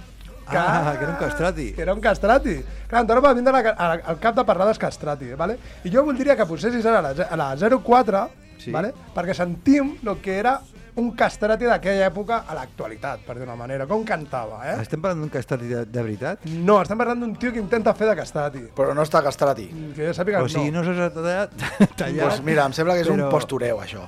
[0.51, 1.73] que, Ah, que era un castrati.
[1.75, 2.57] que era un castrati.
[2.89, 5.59] Clar, em va vindre a la- a- al cap de parlar dels castrati, vale?
[5.85, 8.71] I jo voldria que posessis ara la, ze- a la 04, Sí.
[8.73, 8.93] vale?
[9.15, 10.61] perquè sentim el que era
[11.01, 14.75] un castrati d'aquella època a l'actualitat, per dir una manera, com cantava, eh?
[14.85, 16.45] Estem parlant d'un castrati de, de veritat?
[16.61, 18.63] No, estem parlant d'un tio que intenta fer de castrati.
[18.77, 19.67] Però no està castrati.
[19.97, 20.85] Que jo sàpiga O sigui, no.
[20.85, 21.57] no s'ha tallat,
[21.97, 24.07] tallat Pues mira, em sembla que és però- un postureu, això.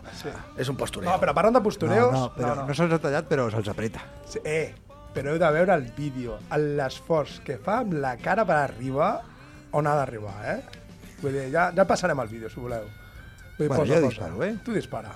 [0.61, 1.11] És un postureu.
[1.11, 2.13] No, però parlant de postureos...
[2.13, 4.05] No, no, però no, no se'ls ha tallat, però se'ls apreta.
[4.29, 4.75] Sí, eh,
[5.17, 9.15] però heu de veure el vídeo, l'esforç que fa amb la cara per arribar
[9.73, 10.59] on ha d'arribar, eh?
[11.23, 12.85] Vull dir, ja, ja passarem al vídeo, si voleu.
[13.59, 14.55] Vull dir, Bueno, jo disparo, eh?
[14.65, 15.13] Tu dispara.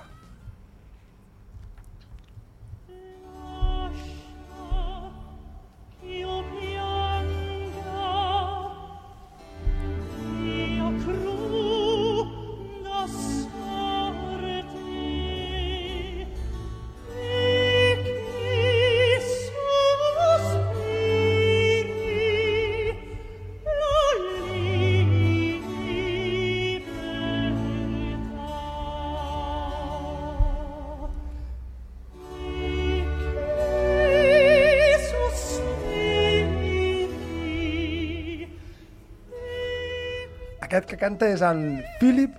[40.96, 42.32] Que canta és en Philip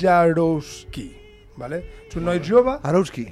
[0.00, 1.06] Jarowski,
[1.56, 1.78] vale?
[2.08, 3.24] És un noi jove, Arowski.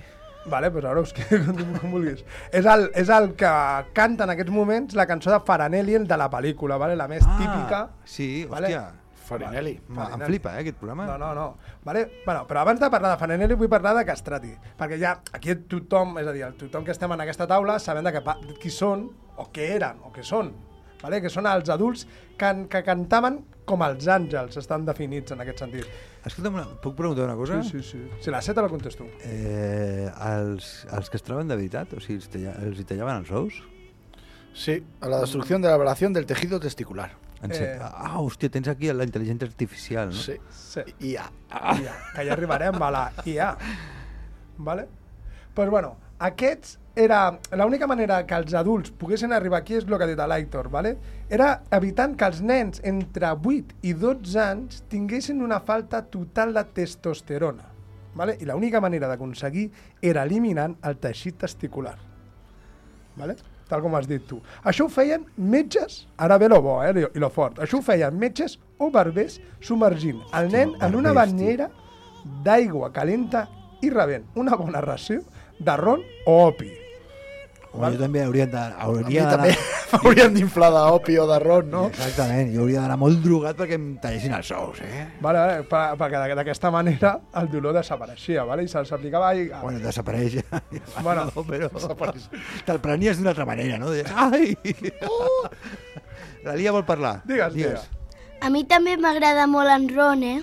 [0.47, 2.23] vale, pues Jarowski, com, com vulguis.
[2.53, 3.51] És el, és el que
[3.97, 6.97] canta en aquests moments la cançó de Faranelli, el de la pel·lícula, vale?
[6.97, 7.83] la més típica.
[7.85, 8.67] Ah, Sí, Vale.
[8.73, 8.87] hòstia.
[9.31, 9.77] Farinelli.
[9.95, 11.05] Em flipa, eh, aquest programa.
[11.07, 11.45] No, no, no.
[11.87, 12.01] Vale?
[12.25, 16.17] Bueno, però abans de parlar de Farinelli vull parlar de Castrati, perquè ja aquí tothom,
[16.19, 18.25] és a dir, el tothom que estem en aquesta taula sabem de que,
[18.59, 19.05] qui són,
[19.39, 20.51] o què eren, o què són.
[21.05, 21.21] Vale?
[21.23, 22.09] Que són els adults
[22.41, 23.39] que, que cantaven
[23.71, 25.89] com els àngels, estan definits en aquest sentit.
[26.27, 27.63] Escolta'm, una, puc preguntar una cosa?
[27.63, 28.21] Sí, sí, sí.
[28.25, 29.07] Si la seta la contesto.
[29.25, 33.23] Eh, els, els que es troben de veritat, o sigui, els, talla, els hi tallaven
[33.23, 33.63] els ous?
[34.53, 37.13] Sí, a la destrucción de la aberración del tejido testicular.
[37.49, 37.79] Eh.
[37.81, 40.21] Ah, hòstia, tens aquí la intel·ligència artificial, no?
[40.21, 40.37] Sí.
[40.53, 40.85] Sí.
[41.01, 41.31] I ja.
[41.49, 43.55] IA, que ja arribarem a la IA.
[44.59, 44.89] Vale?
[45.55, 47.21] Pues bueno, aquests era...
[47.57, 50.97] L'única manera que els adults poguessin arribar aquí és el que ha dit l'Aitor, vale?
[51.31, 56.65] era evitant que els nens entre 8 i 12 anys tinguessin una falta total de
[56.77, 57.69] testosterona.
[58.15, 58.35] Vale?
[58.43, 59.69] I l'única manera d'aconseguir
[60.03, 61.97] era eliminant el teixit testicular.
[63.17, 63.39] Vale?
[63.71, 64.41] tal com has dit tu.
[64.67, 68.17] Això ho feien metges, ara ve lo bo eh, i lo fort, això ho feien
[68.19, 71.71] metges o barbers submergint el nen en una banyera
[72.45, 73.47] d'aigua calenta
[73.81, 75.23] i rebent una bona ració
[75.61, 76.71] de ron o opi.
[77.71, 80.01] O jo també hauria de- hauria també d'anar...
[80.01, 81.85] hauríem d'inflar d'opi o d'arròs, no?
[81.93, 85.05] Exactament, jo hauria d'anar molt drogat perquè em tallessin els ous, eh?
[85.23, 88.65] Vale, vale, per- perquè d'aqu- d'aquesta manera el dolor desapareixia, vale?
[88.67, 89.31] i se'ls aplicava...
[89.39, 89.47] I...
[89.63, 90.41] Bueno, desapareix.
[91.07, 91.71] Bueno, no, però
[92.67, 93.93] te'l prenies d'una altra manera, no?
[93.95, 94.51] Deies, ai!
[96.45, 97.21] La Lia vol parlar.
[97.29, 97.87] Digues, digues.
[98.43, 100.39] A mi també m'agrada molt en Ron, eh?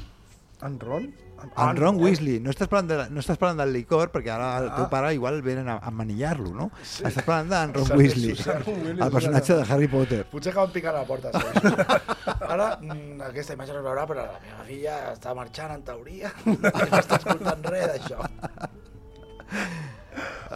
[0.64, 1.10] En Ron?
[1.58, 4.70] En Ron Weasley, no estàs parlant, de, no estàs parlant del licor, perquè ara el
[4.72, 4.76] Ah.
[4.78, 6.70] teu pare igual venen a, a manillar-lo, no?
[6.84, 7.04] Sí.
[7.06, 10.24] Estàs parlant d'en Ron Weasley, el personatge de Harry Potter.
[10.32, 11.32] Potser acaben picant a la porta.
[11.32, 11.74] Sí.
[12.54, 16.32] Ara, mm, aquesta imatge no es veurà, però la meva filla està marxant en teoria
[16.46, 16.72] i no
[17.02, 18.24] està escoltant res d'això.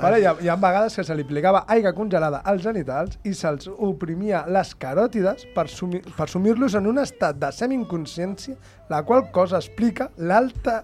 [0.02, 3.34] Vale, hi, ha, hi ha vegades que se li aplicava aigua congelada als genitals i
[3.38, 8.56] se'ls oprimia les caròtides per, sumi, per sumir-los en un estat de semi-inconsciència,
[8.90, 10.80] la qual cosa explica l'alta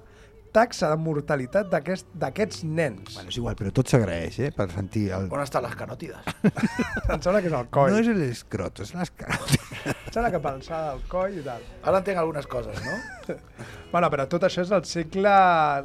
[0.53, 3.15] taxa de mortalitat d'aquest- d'aquests nens.
[3.15, 4.51] Bueno, és igual, però tot s'agraeix, eh?
[4.55, 5.27] Per sentir el...
[5.33, 6.29] On estan les caròtides?
[7.13, 7.91] Em sembla que és el coll.
[7.93, 9.85] No és l'escrot, és les caròtides.
[9.91, 11.65] Em sembla que pensava del coll i tal.
[11.83, 12.99] Ara entenc algunes coses, no?
[13.91, 15.35] Bueno, però tot això és el segle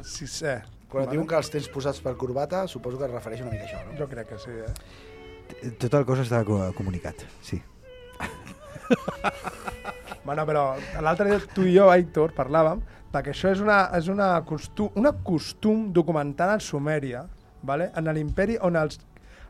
[0.03, 0.55] VI.
[0.93, 3.65] Quan et diuen que els tens posats per corbata, suposo que es refereix una mica
[3.65, 3.97] a això, no?
[3.97, 5.71] Jo crec que sí, eh?
[5.81, 7.57] Tot el cos està co- comunicat, sí.
[10.23, 10.61] Bueno, però
[11.03, 12.79] l'altre dia tu i jo, Héctor, parlàvem
[13.11, 17.25] de que això és una, és una costum, una costum documentada en Sumèria,
[17.61, 17.89] vale?
[17.99, 19.01] en l'imperi on els,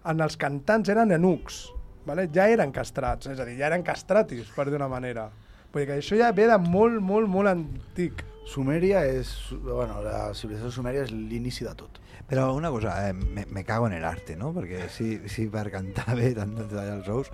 [0.10, 1.60] en els cantants eren eunucs,
[2.08, 2.26] vale?
[2.34, 5.28] ja eren castrats, és a dir, ja eren castratis, per dir una manera.
[5.74, 8.26] Vull dir que això ja ve de molt, molt, molt antic.
[8.46, 9.32] Sumèria és...
[9.64, 12.00] Bueno, la civilització sumèria és l'inici de tot.
[12.28, 14.52] Però una cosa, eh, me, me cago en el arte, no?
[14.56, 17.34] Perquè si, si per cantar bé tant de tallar els ous...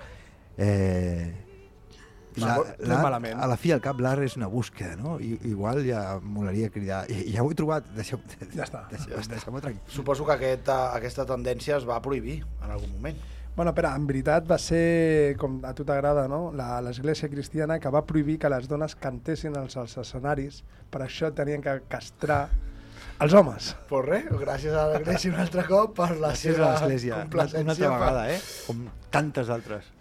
[0.59, 1.29] Eh,
[2.39, 3.39] la, malament.
[3.41, 5.17] a la fi al cap l'art és una búsqueda, no?
[5.19, 7.03] I, igual ja molaria cridar...
[7.11, 8.21] I, ja ho he trobat, deixeu,
[8.53, 8.85] Ja està.
[8.91, 9.17] deixeu,
[10.29, 13.19] que aquest, aquesta tendència es va prohibir en algun moment.
[13.59, 16.53] Bueno, però en veritat va ser, com a tu t'agrada, no?
[16.55, 21.27] La- l'Església cristiana que va prohibir que les dones cantessin als, als escenaris, per això
[21.35, 22.45] tenien que castrar
[23.19, 23.73] els homes.
[23.89, 26.79] Pues res, gràcies a l'Església un altre cop per la Gràcies seva a
[27.25, 27.59] complacència.
[27.65, 28.39] una altra vegada, eh?
[28.69, 29.91] Com tantes altres.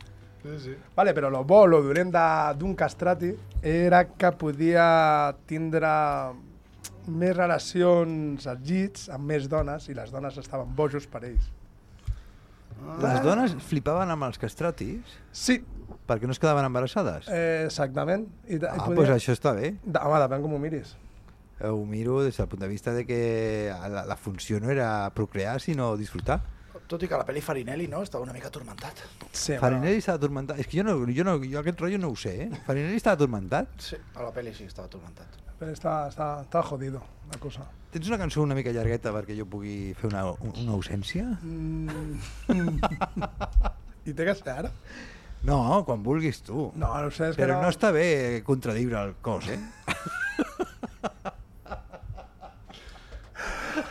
[0.44, 0.76] Sí, sí.
[0.94, 2.14] Vale, però lo bo, lo dolent
[2.62, 5.90] d'un castrati era que podia tindre
[7.10, 11.50] més relacions als llits amb més dones i les dones estaven bojos per ells.
[13.02, 15.58] Les dones flipaven amb els castratis Sí,
[16.08, 17.28] perquè no es quedaven embarassades.
[17.28, 18.26] eh, exactament.
[18.48, 19.74] I, ah, podia- doncs això està bé.
[19.84, 20.96] De, home, depèn com ho miris.
[21.60, 25.60] Ho miro des del punt de vista de que la, la funció no era procrear,
[25.60, 26.40] sinó disfrutar.
[26.88, 29.02] Tot i que la pel·li Farinelli no, estava una mica atormentat.
[29.28, 30.62] Sí, Farinelli estava atormentat.
[30.62, 32.62] És que jo, no, jo, no, jo aquest rotllo no ho sé, eh?
[32.64, 33.74] Farinelli estava atormentat?
[33.90, 35.36] Sí, a la pel·li sí, estava atormentat.
[35.58, 37.66] Però està, està, està jodido, la cosa.
[37.92, 41.26] Tens una cançó una mica llargueta perquè jo pugui fer una, una ausència?
[41.42, 42.80] Mm.
[44.08, 44.72] I té que ser ara?
[45.44, 46.70] No, quan vulguis tu.
[46.72, 47.66] No, no sé, és que Però no...
[47.66, 49.60] no està bé contradiure el cos, eh?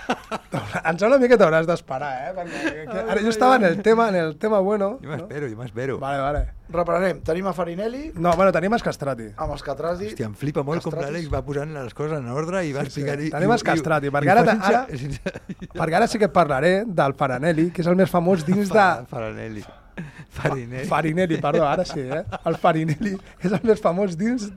[0.88, 2.34] Em sembla a mi que t'hauràs d'esperar, eh?
[2.38, 4.98] Perquè que, ara jo estava en el tema, en el tema bueno.
[5.04, 5.98] Jo m'espero, jo m'espero.
[6.00, 6.42] Vale, vale.
[6.70, 9.30] Reprenem, tenim a Farinelli No, bueno, tenim els castrati.
[9.38, 10.10] amb els catrati.
[10.12, 11.14] Hòstia, em flipa molt com Castratis.
[11.28, 13.02] l'Àlex va posant les coses en ordre i va Sí, sí.
[13.02, 13.22] explicant...
[13.28, 14.86] i- Tenim i- els castrati, i- perquè ara ara-
[15.80, 18.74] Perquè ara sí que parlaré del Faranelli, que és el més famós dins de...
[18.76, 19.64] Fa- Farinelli.
[20.38, 20.86] Farinelli.
[20.88, 22.24] Farinelli, perdó, ara sí, eh?
[22.46, 24.50] El Farinelli és el més famós dins,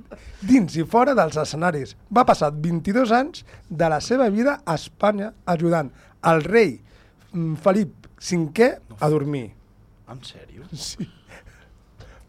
[0.45, 1.95] dins i fora dels escenaris.
[2.13, 5.91] Va passar 22 anys de la seva vida a Espanya ajudant
[6.31, 6.75] el rei
[7.33, 8.69] mm, Felip V
[9.01, 9.49] a dormir.
[10.11, 10.67] En sèrio?
[10.75, 11.07] Sí.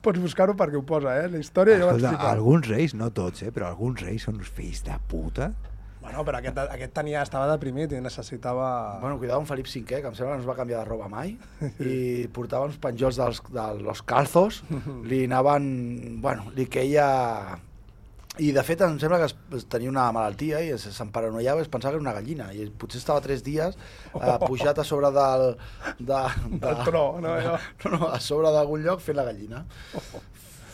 [0.02, 1.28] Pots buscar-ho perquè ho posa, eh?
[1.30, 2.30] La història Escolta, explica.
[2.32, 5.52] alguns reis, no tots, eh, però alguns reis són uns fills de puta.
[6.12, 9.00] Bueno, però aquest, aquest tenia, estava deprimit i necessitava...
[9.00, 11.08] Bueno, cuidado amb Felip V, que em sembla que no es va canviar de roba
[11.08, 11.38] mai,
[11.80, 14.62] i portava uns penjols dels, de los calzos,
[15.08, 15.70] li anaven...
[16.22, 17.08] Bueno, li queia...
[18.40, 21.60] I de fet em sembla que es, es tenia una malaltia i es- se'n paranoiava
[21.60, 24.86] i es pensava que era una gallina i potser estava tres dies eh, pujat a
[24.88, 25.44] sobre del...
[26.00, 27.58] De, de, Del tro, no, no,
[27.92, 29.66] no, a sobre d'algun lloc fent la gallina.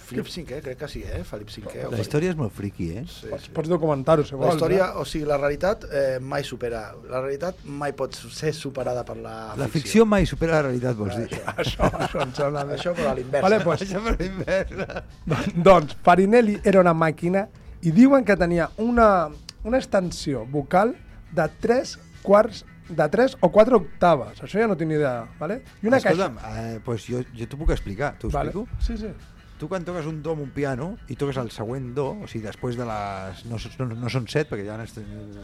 [0.08, 1.24] Felip V, crec que sí, eh?
[1.28, 1.88] Felip V.
[1.92, 3.04] La història és molt friqui, eh?
[3.12, 3.52] Sí, Pots, sí.
[3.56, 4.56] pots documentar-ho, si La vols.
[4.56, 5.02] història, Eh?
[5.02, 6.94] o sigui, la realitat eh, mai supera.
[7.10, 11.18] La realitat mai pot ser superada per la, La ficció mai supera la realitat, vols
[11.18, 11.42] dir?
[11.58, 12.78] Això, això em sembla bé.
[12.80, 13.44] Això però a l'inversa.
[13.50, 15.04] Vale, pues, Això per l'inversa.
[15.26, 17.48] Don- doncs, Farinelli era una màquina
[17.84, 19.28] i diuen que tenia una,
[19.64, 20.96] una extensió vocal
[21.36, 24.40] de 3 quarts de 3 o 4 octaves.
[24.42, 25.62] Això ja no tinc ni idea, ¿vale?
[25.84, 28.14] I una Escolta'm, eh, pues jo, jo t'ho puc explicar.
[28.18, 28.54] T'ho Vale.
[28.56, 28.80] explico?
[28.80, 29.12] Sí, sí.
[29.58, 32.44] Tu quan toques un do amb un piano i toques el següent do, o sigui,
[32.46, 33.46] després de les...
[33.50, 34.78] No, no, no són set, perquè ja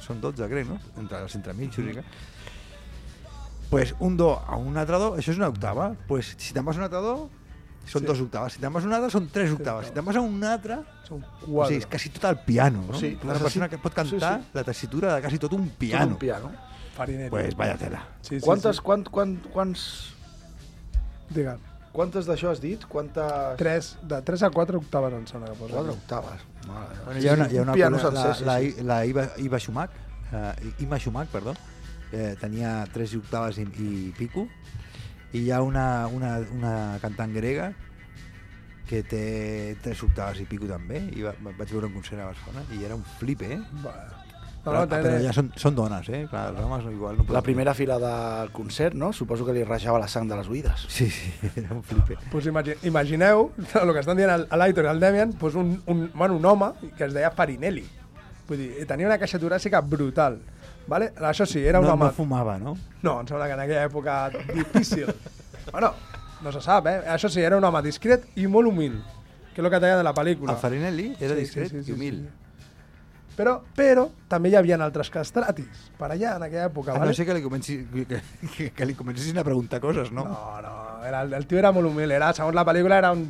[0.05, 0.77] són 12, crec, no?
[1.01, 2.03] Entre els entremig, mm -hmm.
[3.69, 5.95] Pues un do a un altre do, això és una octava.
[6.07, 7.29] Pues si te'n vas a un altre do,
[7.85, 8.05] són Sí.
[8.07, 8.53] dos octaves.
[8.53, 9.87] Si te'n vas a un altre, són tres octaves.
[9.87, 11.67] Si te'n vas a un altre, Són o 4.
[11.69, 12.93] sigui, és quasi tot el piano, no?
[12.95, 14.49] O sigui, Una necessit- persona que pot cantar sí, sí.
[14.53, 16.05] la tessitura de quasi tot un Tot piano.
[16.13, 16.51] un piano.
[16.95, 17.29] Farinelli.
[17.31, 18.07] Pues vaya tela.
[18.21, 18.81] sí, sí, Quantes, Sí.
[18.83, 20.13] quant, quant, quants,
[21.29, 21.57] Digue'm.
[21.93, 22.83] Quantes d'això has dit?
[22.89, 23.55] Quantes...
[23.61, 25.73] 3, de 3 a 4 octaves em sembla que posa.
[25.77, 26.41] Quatre octaves.
[26.67, 28.75] Mare, Bueno, hi ha una, hi ha una un piano cosa- sencer, la, sí, la,
[28.81, 28.83] sí.
[28.89, 30.01] la Iva, Iva Schumacher,
[30.33, 31.53] eh, Ima Schumacher, perdó,
[32.11, 34.47] eh, tenia tres octaves i, i pico,
[35.33, 37.71] i hi ha una, una, una cantant grega
[38.89, 42.65] que té tres octaves i pico també, i va, vaig veure un concert a Barcelona,
[42.75, 43.61] i era un flip, eh?
[43.81, 44.22] Bueno.
[44.65, 46.21] No, No, però ja són, són dones, eh?
[46.31, 47.25] Clar, els homes igual no.
[47.35, 49.09] La primera fila del concert, no?
[49.11, 50.85] Suposo que li rajava la sang de les oïdes.
[50.87, 52.13] Sí, sí, era un flip.
[52.31, 53.49] Pues imagi imagineu
[53.81, 56.71] el que estan dient a l'Aitor i el Demian, pues un, un, bueno, un home
[56.97, 57.83] que es deia Farinelli.
[58.47, 60.39] Vull dir, tenia una caixa toràcica brutal.
[60.87, 61.11] Vale?
[61.27, 62.05] Això sí, era un no, home...
[62.05, 62.77] no fumava, no?
[63.03, 64.15] No, em sembla que en aquella època
[64.53, 65.11] difícil.
[65.71, 65.91] bueno,
[66.43, 67.01] no se sap, eh?
[67.07, 68.97] Això sí, era un home discret i molt humil,
[69.53, 70.55] que és el que deia de la pel·lícula.
[70.55, 72.17] El Farinelli era Sí, discret sí, sí, sí, i humil.
[72.23, 72.39] sí.
[73.37, 77.09] Però, però també hi havia altres castratis per allà en aquella època, A vale?
[77.09, 78.19] no sé que li, comenci, que,
[78.55, 80.25] que, que li comencessin a preguntar coses, no?
[80.27, 80.73] No, no,
[81.05, 83.25] era, el tio era molt humil, era, segons la pel·lícula era un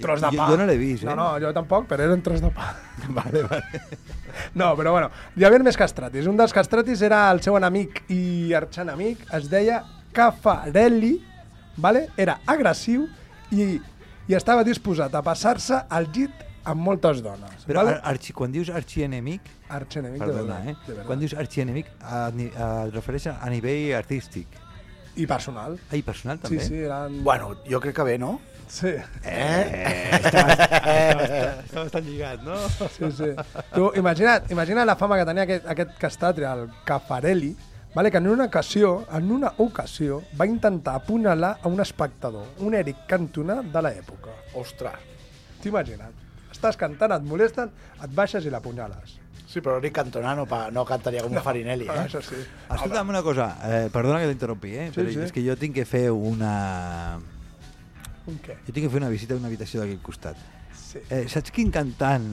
[0.00, 0.46] tros de Jo- pa.
[0.50, 1.06] jo no l'he vist, eh?
[1.10, 2.70] No, no, jo tampoc, però era un tros de pa.
[3.18, 3.82] Vale, vale.
[4.54, 6.26] No, però bueno, hi havia més castratis.
[6.28, 11.14] Un dels castratis era el seu enemic i arxenemic, es deia Caffarelli,
[11.76, 12.08] vale?
[12.16, 13.06] era agressiu
[13.52, 13.76] i,
[14.28, 17.64] i estava disposat a passar-se al llit amb moltes dones.
[17.66, 17.96] Però vale?
[17.96, 20.74] ar arxi, quan dius arxienemic, Arxenemic, de verdad, eh?
[20.86, 21.06] de verdad.
[21.08, 24.46] Quan dius arxienemic, a, ni- a, et refereix a nivell artístic.
[25.16, 25.78] I personal.
[25.90, 26.64] Ah, i personal Sí, també?
[26.66, 27.22] sí, eren...
[27.24, 28.34] Bueno, jo crec que bé, no?
[28.68, 28.90] Sí.
[29.22, 32.56] Eh, està, està, està bastant lligat, no?
[32.90, 33.30] Sí, sí.
[33.72, 37.54] Tu, imagina't, imagina't la fama que tenia aquest, aquest castatri, el Caffarelli,
[37.94, 42.74] vale, que en una ocasió, en una ocasió, va intentar apunyalar a un espectador, un
[42.74, 44.34] Eric Cantona de l'època.
[44.60, 44.98] Ostres.
[45.62, 46.25] T'imagina't.
[46.56, 47.70] Estàs cantant, et molesten,
[48.02, 49.18] et baixes i l'apunyales.
[49.46, 52.00] Sí, però Eric Cantona no, pa, no cantaria com un Farinelli, eh?
[52.08, 52.38] Això sí.
[52.72, 54.86] Escolta'm una cosa, eh, perdona que t'interrompi, eh?
[54.90, 55.20] Sí, però sí.
[55.28, 56.52] és que jo tinc que fer una...
[58.26, 58.56] Un què?
[58.66, 60.40] Jo tinc que fer una visita a una habitació d'aquell costat.
[60.74, 60.98] Sí.
[61.14, 62.26] Eh, saps quin cantant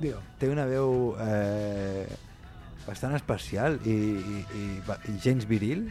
[0.00, 0.18] Digue.
[0.40, 2.06] té una veu eh,
[2.88, 4.64] bastant especial i, i, i,
[5.12, 5.86] i gens viril?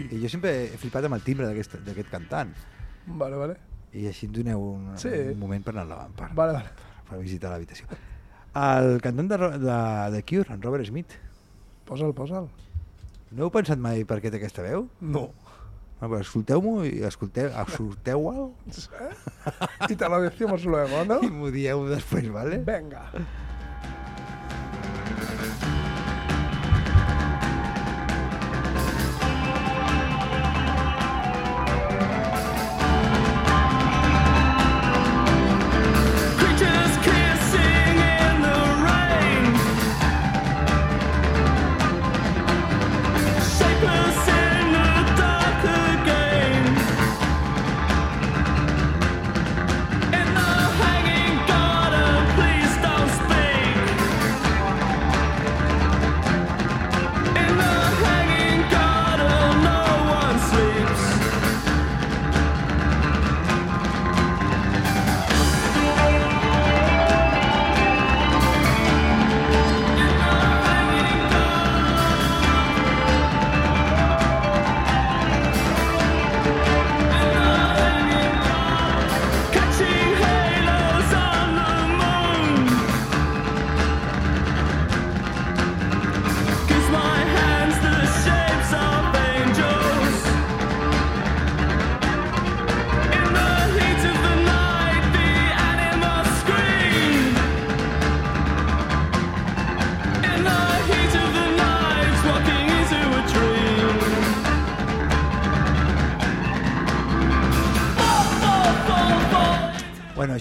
[0.00, 2.54] I jo sempre he flipat amb el timbre d'aquest d'aquest cantant.
[3.20, 3.58] Vale, vale.
[3.92, 5.10] I així em doneu un, Sí.
[5.34, 6.88] un moment per anar endavant, per, Vale, vale.
[7.10, 7.86] Per visitar l'habitació.
[8.60, 9.76] El cantant de, de,
[10.16, 11.12] de Cure, en Robert Smith,
[11.90, 12.46] Posa'l, posa'l.
[13.34, 14.86] no heu pensat mai per què té aquesta veu?
[15.02, 15.28] No.
[16.00, 18.54] No, escolteu-m'ho i escolteu, escolteu-ho
[19.90, 21.18] Y te lo decimos luego, ¿no?
[21.20, 22.62] i m'ho dieu després, vale?
[22.64, 23.02] Venga.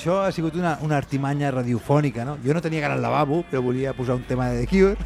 [0.10, 2.38] Això ha sigut una, una artimanya radiofònica, no?
[2.42, 4.98] Jo no tenia al lavabo, però volia posar un tema de The Cure.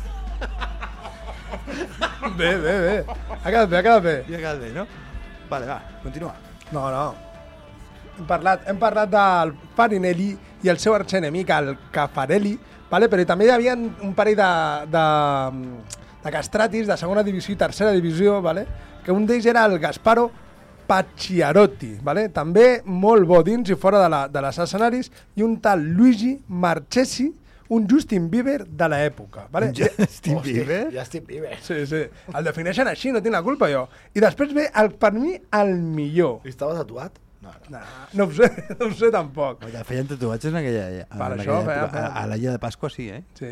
[2.38, 3.06] Bé, bé, bé.
[3.44, 4.14] Ha quedat bé, ha quedat bé.
[4.32, 4.86] I ha quedat bé, no?
[5.50, 6.32] Vale, va, continua.
[6.72, 7.14] No, no.
[8.16, 10.30] Hem parlat, hem parlat del Farinelli
[10.64, 12.56] i el seu arxenemic, el Caffarelli,
[12.90, 13.10] vale?
[13.12, 14.50] però també hi havia un parell de,
[14.96, 15.04] de,
[16.24, 18.66] de castratis de segona divisió i tercera divisió, vale?
[19.04, 20.32] que un d'ells era el Gasparo
[20.88, 22.28] Pacciarotti, vale?
[22.34, 26.36] també molt bo dins i fora de, la, de les escenaris, i un tal Luigi
[26.48, 27.30] Marchesi,
[27.74, 29.48] un Justin Bieber de l'època.
[29.52, 29.72] Vale?
[29.74, 30.90] Justin Bieber?
[30.94, 31.56] Justin Bieber.
[31.64, 32.04] Sí, sí.
[32.36, 33.86] El defineixen així, no tinc la culpa jo.
[34.14, 36.42] I després ve, el, per mi, el millor.
[36.46, 37.18] I estava tatuat?
[37.44, 37.80] No, no.
[37.80, 37.80] No,
[38.20, 39.66] no ho sé, no ho sé tampoc.
[39.74, 41.92] Ja feien tatuatges en aquella, en Per aquella això, feia- època.
[41.98, 42.12] feia.
[42.12, 43.24] A, a l'illa de Pasqua sí, eh?
[43.40, 43.50] Sí.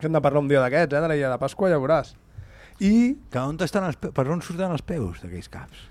[0.00, 2.10] Que hem de parlar un dia d'aquests, eh, de la Illa de Pasqua, ja veuràs.
[2.84, 4.10] I Que on estan els pe...
[4.12, 5.86] Per on surten els peus d'aquells caps?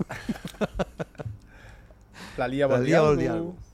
[2.38, 3.68] la Lia vol dir Lia vol alguna cosa.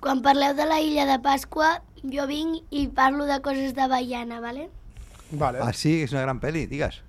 [0.00, 4.38] Quan parleu de la illa de Pasqua, jo vinc i parlo de coses de Baiana,
[4.40, 4.68] ¿vale?
[5.32, 5.58] Vale.
[5.60, 7.00] Ah, sí, és una gran pel·li, digues.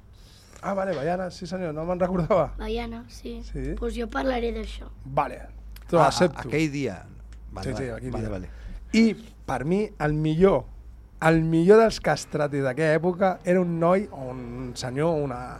[0.61, 2.47] Ah, vale, Baiana, sí senyor, no me'n recordava.
[2.57, 3.35] Baiana, sí.
[3.45, 3.75] Sí?
[3.77, 4.89] Pues jo parlaré d'això.
[5.05, 5.37] Vale.
[5.87, 6.47] T'ho Ah, accepto.
[6.47, 7.03] aquell dia.
[7.51, 8.29] Vale, Sí, sí, vale, aquell vale, dia.
[8.29, 8.49] vale.
[8.93, 9.13] I
[9.45, 10.65] per mi el millor,
[11.21, 15.59] el millor dels castratis d'aquella època era un noi o un senyor, una,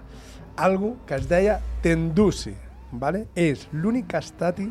[0.57, 2.55] algo que es deia Tendusi,
[2.91, 3.27] vale?
[3.35, 4.69] és l'únic castrati,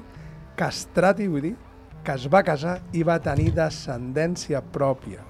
[0.58, 1.54] castrati vull dir,
[2.04, 5.24] que es va casar i va tenir descendència pròpia.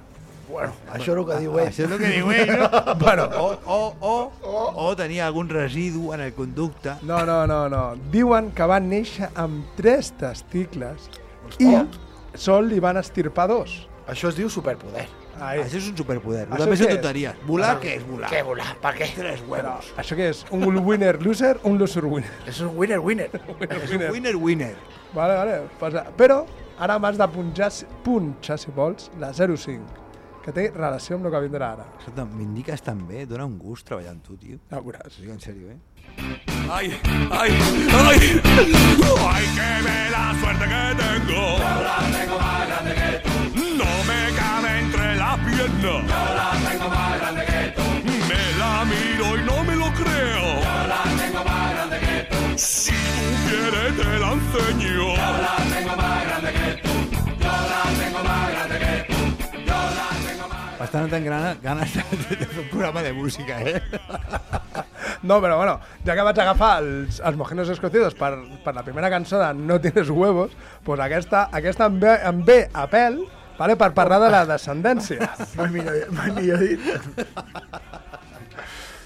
[0.48, 1.66] Bueno, això és el que diu ell.
[1.68, 2.68] Això és el que diu ell, no?
[3.02, 3.26] Bueno.
[3.36, 6.94] o, o, o, o, o tenia algun residu en el conducte.
[7.02, 7.82] No, no, no, no.
[8.14, 11.10] Diuen que van néixer amb tres testicles
[11.60, 11.74] i
[12.34, 13.82] sol li van estirpar dos.
[14.08, 15.04] Això es diu superpoder.
[15.40, 15.60] Ai.
[15.62, 16.44] Això és un superpoder.
[16.48, 16.94] Això també són és?
[16.96, 17.42] tonteries.
[17.46, 18.30] Volar, què és volar?
[18.32, 18.68] Què volar?
[18.82, 19.08] Per què?
[19.16, 19.92] Tres huevos.
[20.02, 20.42] Això què és?
[20.54, 22.32] Un winner-loser, un loser-winner.
[22.50, 23.28] És un winner-winner.
[23.82, 24.74] És un winner-winner.
[25.14, 25.60] Vale, vale.
[25.80, 26.42] Pues, però
[26.78, 27.70] ara m'has de punxar,
[28.04, 30.04] punxar, si vols, la 05,
[30.44, 31.86] que té relació amb el que vindrà ara.
[31.98, 34.60] Escolta, m'indiques tan bé, dona un gust treballar amb tu, tio.
[34.70, 35.18] Ja ho veuràs.
[35.20, 35.97] Dic en sèrio, eh?
[36.70, 37.00] Ay,
[37.30, 37.50] ay,
[37.92, 38.42] ay.
[39.30, 41.58] Ay, que ve la suerte que tengo.
[41.58, 43.30] Yo la tengo más grande que tú.
[43.76, 45.82] No me cabe entre las piernas.
[45.82, 45.98] Yo
[46.34, 47.82] la tengo más grande que tú.
[48.28, 50.60] Me la miro y no me lo creo.
[50.60, 52.58] Yo la tengo más grande que tú.
[52.58, 52.96] Si tú
[53.48, 54.94] quieres te la enseño.
[54.94, 56.90] Yo la tengo más grande que tú.
[57.40, 59.18] Yo la tengo más grande que tú.
[59.66, 61.94] Yo la tengo más tenint ganes, ganes
[62.28, 63.82] de, de un programa de música, eh?
[65.22, 69.10] No, però bueno, ja que vaig agafar els, els mojinos escocidos per, per la primera
[69.10, 70.54] cançó de No tienes huevos,
[70.84, 73.18] pues aquesta, aquesta em ve, em ve a pèl
[73.58, 75.32] vale, per parlar de la descendència.
[75.58, 76.86] Mai millor, mai millor dit.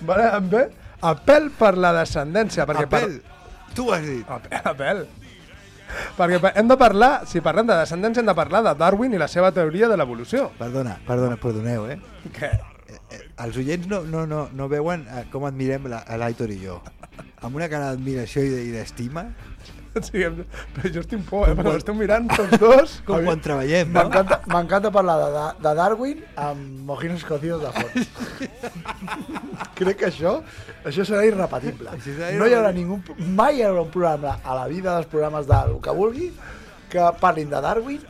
[0.05, 0.67] Vale, em ve
[1.01, 2.67] a pèl per la descendència.
[2.69, 3.19] Perquè Apel,
[3.73, 4.27] tu ho has dit.
[4.29, 4.37] Per...
[4.37, 5.05] A pèl, a pèl.
[6.17, 9.29] Perquè hem de parlar, si parlem de descendència, hem de parlar de Darwin i la
[9.29, 10.51] seva teoria de l'evolució.
[10.61, 11.99] Perdona, perdona, perdoneu, eh?
[12.37, 12.53] Què?
[13.13, 16.81] Eh, Els oients no, no, no, no veuen eh, com admirem la- l'Aitor i jo.
[17.43, 19.29] Amb una cara d'admiració i de- i d'estima,
[19.93, 20.23] Sí,
[20.73, 21.53] però jo estic por, eh?
[21.53, 22.93] Perquè m'esteu mirant tots dos.
[23.05, 24.07] com Avi- quan treballem, no?
[24.49, 28.09] M'encanta parlar de, de, Darwin amb mojinos escocidos de fons.
[29.77, 30.33] Crec que això,
[30.89, 31.93] això serà irrepetible.
[32.39, 33.03] No hi haurà ningú,
[33.37, 36.31] mai hi haurà un programa a la vida dels programes del que vulgui
[36.93, 38.01] que parlin de Darwin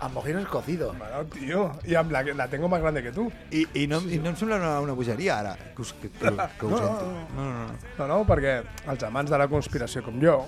[0.00, 0.96] amb mojinos escocidos.
[0.98, 3.30] Bueno, tio, i amb la, la tengo más grande que tu.
[3.50, 6.30] I, i, no, I no em sembla una, una bogeria, ara, que, us, que, que,
[6.58, 7.10] que ho No, sento.
[7.10, 7.78] no, No, no, no.
[7.98, 10.38] No, no, perquè els amants de la conspiració com jo,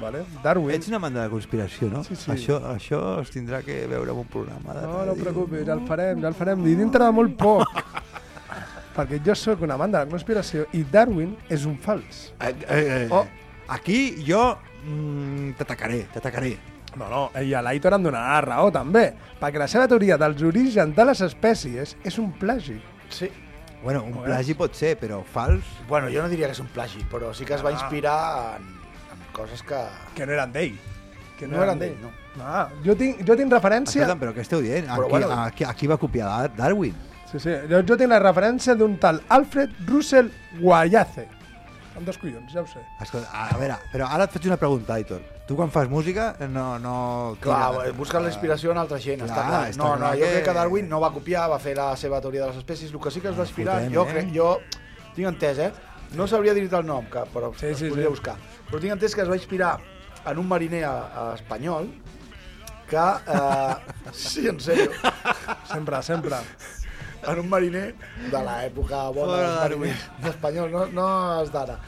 [0.00, 0.24] vale?
[0.42, 0.74] Darwin...
[0.78, 2.02] Ets una amant de la conspiració, no?
[2.08, 2.30] Sí, sí.
[2.32, 5.84] Això, això es tindrà que veure en un programa de No, no preocupis, ja el
[5.86, 6.64] farem, ja el farem.
[6.66, 7.68] I dintre de molt poc.
[8.96, 12.30] perquè jo sóc un amant de la conspiració i Darwin és un fals.
[12.40, 13.24] Eh, eh, eh, Oh.
[13.72, 14.40] Aquí jo
[14.84, 16.56] mm, t'atacaré, t'atacaré.
[16.96, 19.06] No, no, i a l'Aitor em donarà la raó també,
[19.40, 22.76] perquè la seva teoria dels orígens de les espècies és un plagi.
[23.08, 23.30] Sí.
[23.82, 25.64] Bueno, un plagi pot ser, però fals...
[25.88, 27.78] Bueno, jo no diria que és un plagi, però sí que es va Ah.
[27.80, 28.18] inspirar
[28.60, 28.68] en,
[29.16, 29.80] en coses que...
[30.14, 30.76] Que no eren d'ell.
[31.38, 32.12] Que No eren d'ell, no.
[32.44, 34.04] Ah, jo tinc, jo tinc referència...
[34.04, 34.86] Escolta'm, però què esteu dient?
[34.86, 35.32] Però Aquí, bueno.
[35.42, 36.94] aquí, aquí va copiar Dar- Darwin.
[37.32, 40.28] Sí, sí, jo, jo tinc la referència d'un tal Alfred Russell
[40.60, 41.26] Guayace.
[41.96, 42.80] Amb dos collons, ja ho sé.
[43.04, 45.20] Escolta, a veure, però ara et faig una pregunta, Aitor.
[45.46, 46.78] Tu quan fas música no...
[46.80, 49.62] no Clar, tira- busques la inspiració en altra gent, Clar, està clar.
[49.70, 51.90] està No, no, clar jo que- crec que Darwin no va copiar, va fer la
[52.00, 52.92] seva teoria de les espècies.
[52.94, 54.12] El que sí que es va inspirar, fotem, jo, eh?
[54.14, 54.52] crec, jo
[55.16, 55.72] tinc entès, eh?
[56.16, 58.14] No sabria dir-te el nom, que, però Sí, sí, podria sí.
[58.16, 58.36] buscar.
[58.70, 59.74] Però tinc entès que es va inspirar
[60.24, 61.90] en un mariner eh, espanyol
[62.88, 62.96] que...
[63.36, 63.74] Eh,
[64.12, 64.90] sí, en sèrio.
[65.68, 66.36] Sempre, sempre.
[67.28, 67.94] En un mariner
[68.30, 69.80] de l'època bona dels Darwin.
[69.92, 71.08] mariners espanyol, no, no
[71.42, 71.78] és d'ara.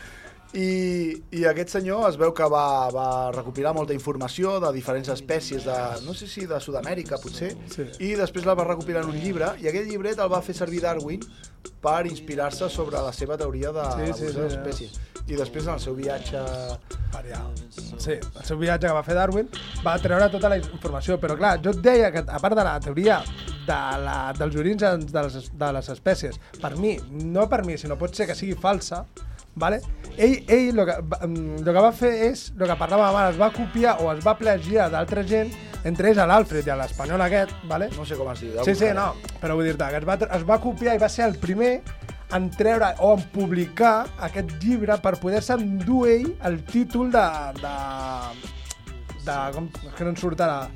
[0.54, 5.64] I, I aquest senyor es veu que va, va recopilar molta informació de diferents espècies
[5.66, 7.88] de, no sé si de Sud-amèrica, potser, Sí.
[8.06, 10.80] i després la va recopilar en un llibre, i aquest llibret el va fer servir
[10.84, 11.26] Darwin
[11.82, 15.00] per inspirar-se sobre la seva teoria de Sí, sí, sí, sí, sí, espècies.
[15.26, 16.40] I després, en el seu viatge...
[17.14, 17.38] Per allà.
[17.72, 19.46] Sí, el seu viatge que va fer Darwin
[19.84, 22.74] va treure tota la informació, però clar, jo et deia que a part de la
[22.82, 23.20] teoria
[23.64, 27.96] de la, dels orígens de les, de les espècies, per mi, no per mi, sinó
[27.96, 29.04] pot ser que sigui falsa,
[29.56, 29.78] vale?
[30.18, 33.32] ell, ell lo, que, va- mm, lo que va fer és, el que parlava abans,
[33.36, 35.54] es va copiar o es va plagiar d'altra gent,
[35.88, 37.88] entre ells l'Alfred i l'espanyol aquest, vale?
[37.96, 38.58] No sé com es diu.
[38.66, 41.30] Sí, sí, no, però vull dir-te que es va, es va copiar i va ser
[41.30, 41.78] el primer
[42.34, 47.24] en treure o en publicar aquest llibre per poder-se endur ell el títol de...
[47.60, 47.74] de,
[49.24, 50.66] de com, és que no em surt ara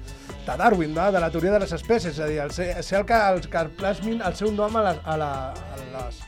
[0.46, 1.10] de Darwin, no?
[1.12, 3.50] de la teoria de les espècies, és a dir, el ser, ser el que, els
[3.52, 6.22] que plasmin el seu nom a la, a la, a les,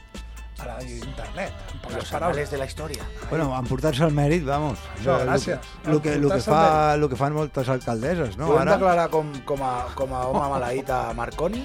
[0.60, 2.50] a la internet, en poques Los paraules.
[2.52, 3.06] de la història.
[3.30, 4.82] Bueno, emportar-se el mèrit, vamos.
[4.98, 5.70] Això, gràcies.
[5.86, 6.60] El que, el que, fa,
[6.98, 8.50] el que fan moltes alcaldesses, no?
[8.50, 11.64] Podem Ara, declarar com, com, a, com a home maleït a Marconi?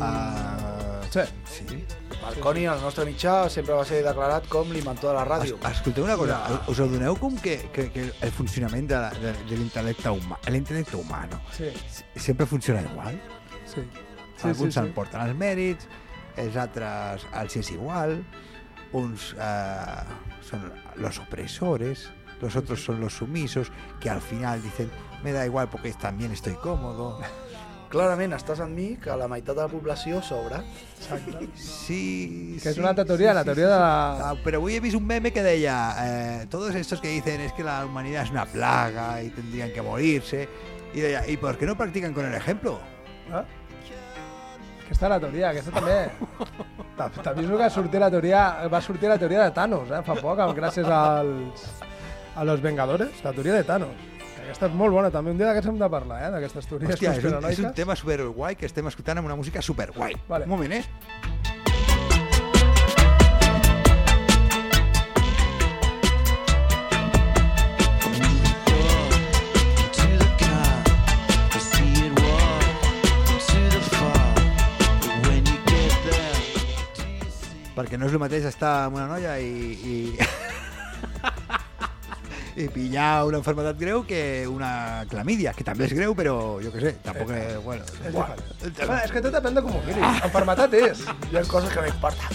[0.00, 1.20] uh, Sí.
[1.44, 1.84] sí.
[2.28, 5.56] Marconi, el nostre mitjà, sempre va ser declarat com l'inventor de la ràdio.
[5.64, 9.32] Es, escolteu una cosa, us adoneu com que, que, que el funcionament de, la- de,
[9.48, 11.40] de l'intel·lecte humà, l'intel·lecte humà, no?
[11.56, 11.70] Sí,
[12.16, 13.20] sempre funciona igual.
[13.66, 13.80] sí.
[13.82, 14.04] Sí,
[14.38, 14.86] Sí, Alguns sí, sí.
[14.86, 15.88] s'emporten els mèrits,
[16.38, 18.12] els altres els és igual,
[18.94, 20.04] uns eh,
[20.46, 22.04] son los opresores,
[22.40, 24.92] los otros son los sumisos, que al final dicen,
[25.24, 27.18] me da igual porque también estoy cómodo.
[27.88, 30.58] Clarament estàs amb mi que la meitat de la població sobra.
[30.98, 31.46] Exacte.
[31.56, 34.34] Sí, Que és sí, una altra teoria, sí, la sí, teoria sí, de la- Ah,
[34.44, 35.94] pero hoy he visto un meme que deia,
[36.42, 39.80] eh, todos estos que dicen es que la humanidad es una plaga y tendrían que
[39.80, 40.48] morirse,
[40.92, 42.78] y deia, ¿y por qué no practican con el ejemplo?
[43.32, 43.44] Ah?
[44.84, 46.10] Aquesta és la teoria, aquesta també.
[47.36, 50.86] Vist que sortir la teoria, va sortir la teoria de Thanos, eh, fa poc, gràcies
[50.88, 51.66] als,
[52.36, 53.96] a los Vengadores, la teoria de Thanos.
[54.48, 55.34] Aquesta és molt bona, també.
[55.34, 57.92] Un dia d'aquests hem de parlar, eh, d'aquestes teories Hòstia, és un, és un tema
[58.00, 60.16] super guai que estem escoltant amb una música super guai.
[60.24, 60.48] Vale.
[60.48, 60.84] Un moment, eh?
[77.76, 79.76] Perquè no és el mateix estar amb una noia i...
[79.92, 80.47] i...
[82.58, 86.80] i pillar una enfermedad greu que una clamídia, que també és greu, però jo què
[86.82, 87.54] sé, tampoc és...
[87.62, 88.34] Bueno, És buah.
[88.58, 90.22] Bueno, és que tot depèn de com ho miris.
[90.26, 91.04] Enfermetat és.
[91.30, 92.26] Hi ha coses que no importen.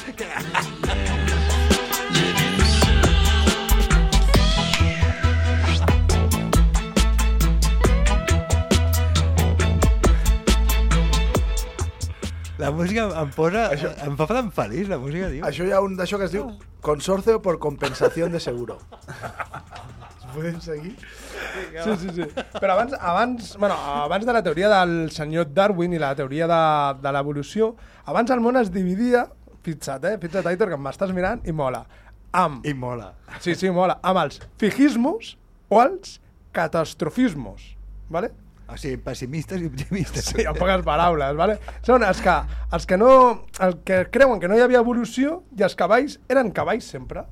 [12.64, 13.64] La música em posa...
[14.08, 15.44] Em fa tan feliç, la música, tio.
[15.50, 18.80] Això hi ha un d'això que es diu consorcio por compensación de seguro.
[20.34, 20.96] Podem seguir?
[21.84, 22.28] Sí, sí, sí.
[22.58, 26.62] Però abans, abans, bueno, abans de la teoria del senyor Darwin i la teoria de,
[27.04, 27.74] de l'evolució,
[28.10, 29.28] abans el món es dividia,
[29.64, 30.18] fixa't, eh?
[30.22, 31.84] Fixa't, Aitor, que m'estàs mirant i mola.
[32.34, 33.12] Amb, I mola.
[33.40, 35.36] sí, sí, mola, amb els figismos
[35.70, 36.18] o els
[36.54, 37.76] catastrofismos,
[38.10, 38.32] ¿vale?
[38.74, 40.32] O sigui, pessimistes i optimistes.
[40.32, 41.60] Sí, en poques paraules, ¿vale?
[41.86, 42.34] Són els que,
[42.74, 43.12] els que no...
[43.62, 47.26] El que creuen que no hi havia evolució i els cavalls eren cavalls sempre.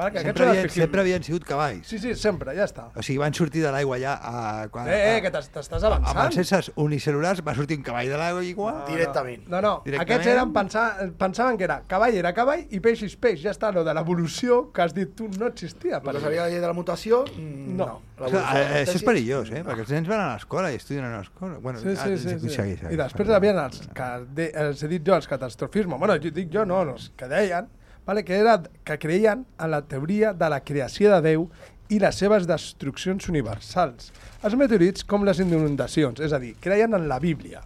[0.00, 0.12] Vale?
[0.16, 1.86] Que Sempre, havien, sempre havien sigut cavalls.
[1.90, 2.86] Sí, sí, sempre, ja està.
[2.96, 4.68] O sigui, van sortir de l'aigua ja a...
[4.72, 6.40] Quan, Eh, eh, que t'es- t'estàs Amb els avançant.
[6.40, 8.80] éssers unicel·lulars va sortir un cavall de l'aigua igual.
[8.88, 9.44] Directament.
[9.52, 10.00] No, no, Directament.
[10.20, 10.84] aquests eren pensar,
[11.20, 13.42] pensaven que era cavall era cavall i peix és peix.
[13.44, 16.00] Ja està, lo de l'evolució que has dit tu no existia.
[16.00, 17.24] Per Però seria la llei de la mutació?
[17.36, 17.86] Mm, No.
[17.86, 18.00] no.
[18.20, 19.62] O sigui, eh, això és perillós, eh?
[19.64, 21.58] Perquè els nens van a l'escola i estudien a l'escola.
[21.58, 22.22] Bueno, Sí, ah, sí, sí.
[22.28, 22.48] segueix, sí.
[22.56, 25.98] segueix, I després hi havia els que de, els he dit jo, els catastrofismes.
[25.98, 27.68] Bueno, jo dic jo, no, els que deien
[28.10, 31.44] vale, que, era, que creien en la teoria de la creació de Déu
[31.90, 34.10] i les seves destruccions universals.
[34.46, 37.62] Els meteorits com les inundacions, és a dir, creien en la Bíblia.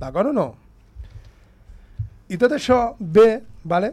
[0.00, 0.46] D'acord o no?
[2.28, 3.92] I tot això ve, vale,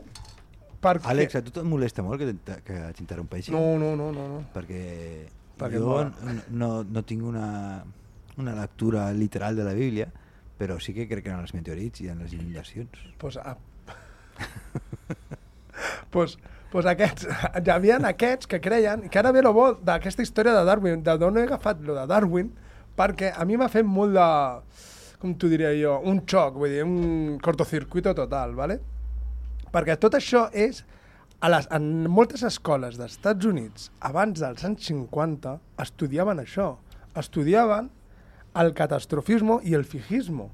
[0.83, 1.07] perquè...
[1.11, 2.33] Àlex, a tu et molesta molt que
[2.67, 3.51] que t'interrompeixi?
[3.55, 4.25] No, no, no, no.
[4.33, 4.41] no.
[4.55, 4.81] Perquè,
[5.59, 6.11] Perquè jo mola.
[6.27, 7.47] n- no, no tinc una,
[8.37, 10.07] una lectura literal de la Bíblia,
[10.59, 13.07] però sí que crec en els meteorits i en les inundacions.
[13.23, 13.55] pues, a...
[16.13, 16.37] pues,
[16.71, 17.27] pues aquests,
[17.61, 21.17] hi havia aquests que creien, que ara ve lo bo d'aquesta història de Darwin, de
[21.21, 22.51] d'on he agafat lo de Darwin,
[22.95, 24.27] perquè a mi m'ha fet molt de,
[25.21, 28.79] com t'ho diria jo, un xoc, vull dir, un cortocircuito total, ¿vale?
[29.73, 30.83] Perquè tot això és,
[31.43, 36.75] a les, en moltes escoles dels Estats Units, abans dels anys 50, estudiaven això.
[37.19, 37.89] Estudiaven
[38.55, 40.49] el catastrofismo i el fijismo.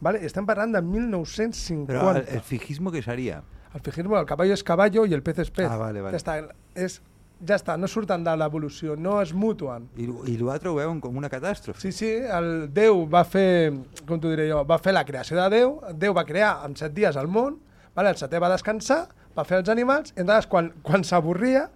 [0.00, 0.24] ¿vale?
[0.24, 1.92] Estem parlant de 1950.
[1.92, 3.42] Però el, el fijismo que seria?
[3.74, 5.66] El fijismo, el caballo és caballo i el pez és pez.
[5.66, 6.14] Ah, vale, vale.
[6.14, 6.36] Ja està,
[6.78, 7.00] és,
[7.42, 9.88] ja està, no surten de l'evolució, no es mutuen.
[9.98, 11.82] I, i l'altre ho veuen com una catàstrofe.
[11.82, 13.72] Sí, sí, el Déu va fer,
[14.06, 16.94] com t'ho diré jo, va fer la creació de Déu, Déu va crear en set
[16.94, 17.58] dies el món,
[17.96, 18.14] vale?
[18.14, 19.02] el setè va descansar,
[19.34, 21.66] va fer els animals, i entonces quan, quan s'avorria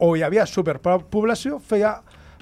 [0.00, 1.98] o hi havia superpoblació, feia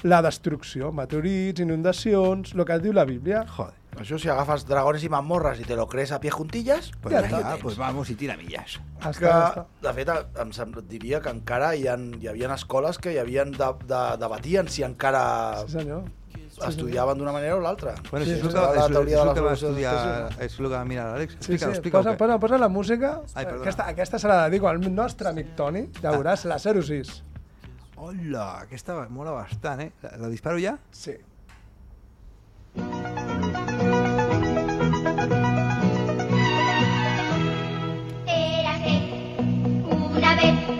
[0.06, 3.44] la destrucció, meteorits, inundacions, el que diu la Bíblia.
[3.50, 3.81] Joder.
[4.02, 7.22] Això si agafes dragones i mamorres i te lo crees a pie juntillas, Pues Ja
[7.28, 8.80] ja, pues vamos i tira millas.
[9.00, 9.66] Està, que, està.
[9.82, 10.10] de fet,
[10.42, 14.02] em sem- diria que encara hi, ha, hi havia escoles que hi havien de, de,
[14.18, 16.04] debatien si encara Sí, senyor.
[16.66, 17.94] estudiaven d'una manera o l'altra.
[18.10, 19.96] Bueno, Sí, això és, que, la és, teoria és de el les que va estudiar,
[20.38, 21.36] és el que va mirar l'Àlex.
[21.40, 22.02] Sí, sí, explica-ho.
[22.04, 23.20] posa, posa, posa la música.
[23.34, 27.22] Ai, aquesta, aquesta se la dedico al nostre amic Toni, ja veuràs, la 06.
[27.96, 29.92] Hola, aquesta mola bastant, eh?
[30.02, 30.76] La, la disparo ja?
[30.90, 31.14] Sí.
[40.42, 40.71] Una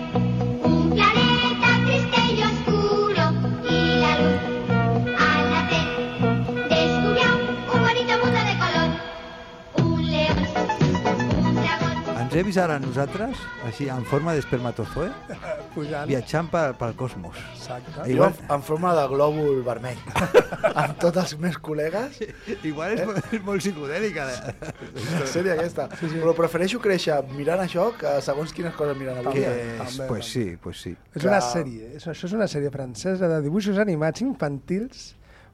[12.33, 13.37] Ens he vist ara nosaltres,
[13.69, 15.11] així, en forma d'espermatozoe,
[15.75, 16.07] Pujant.
[16.09, 17.37] viatjant pel, pel cosmos.
[17.53, 17.93] Exacte.
[17.99, 19.99] Jo Igual, en, en forma de glòbul vermell.
[20.81, 22.23] amb tots els meus col·legues.
[22.65, 24.25] igual és, molt, és molt psicodèlica.
[24.31, 24.55] la-
[25.21, 25.89] La sèrie aquesta.
[26.01, 26.21] Sí, sí.
[26.23, 29.35] Però prefereixo créixer mirant això que segons quines coses mirant avui.
[29.37, 29.77] Que, dia.
[29.85, 30.95] també, pues sí, pues sí.
[31.15, 35.11] És una sèrie, és, això és una sèrie francesa de dibuixos animats infantils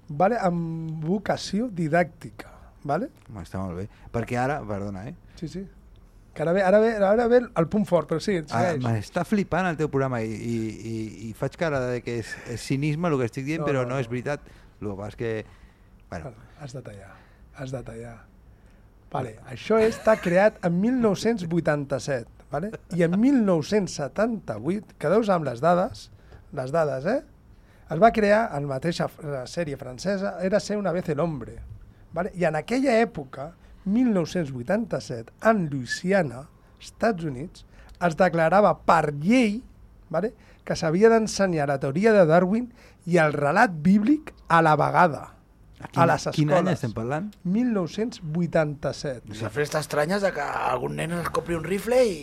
[0.08, 2.54] vale, amb vocació didàctica.
[2.86, 3.10] Vale?
[3.42, 3.88] Està molt bé.
[4.14, 5.16] Perquè ara, perdona, eh?
[5.40, 5.64] Sí, sí.
[6.38, 8.76] Que ara ve, ara ve, ara ve el punt fort, però sí, Ah.
[8.78, 10.58] M'està flipant el teu programa i, i,
[10.92, 10.96] i,
[11.28, 13.88] i faig cara de que és, és cinisme el que estic dient, No, però no,
[13.90, 14.00] no, no.
[14.04, 14.46] és veritat.
[14.78, 15.32] El que passa és que...
[16.12, 16.30] Bueno,
[16.62, 17.10] Has de tallar,
[17.58, 18.14] has de tallar.
[19.10, 22.70] Vale, això està creat en 1987, vale?
[22.94, 26.08] i en 1978, quedeu-vos amb les dades,
[26.52, 27.20] les dades, eh?
[27.88, 29.06] Es va crear en la mateixa
[29.48, 31.56] sèrie francesa, era ser una vez el hombre.
[32.12, 32.32] Vale?
[32.36, 33.52] I en aquella època,
[33.88, 36.46] 1987, en Louisiana,
[36.78, 37.64] Estats Units,
[38.04, 39.58] es declarava per llei
[40.10, 40.32] vale?
[40.64, 42.68] que s'havia d'ensenyar la teoria de Darwin
[43.08, 45.37] i el relat bíblic a la vegada,
[45.78, 46.36] quin, a les escoles.
[46.36, 47.30] quin any estem parlant?
[47.44, 49.34] 1987.
[49.42, 52.16] La festa estranya és de que algun nen es compri un rifle i...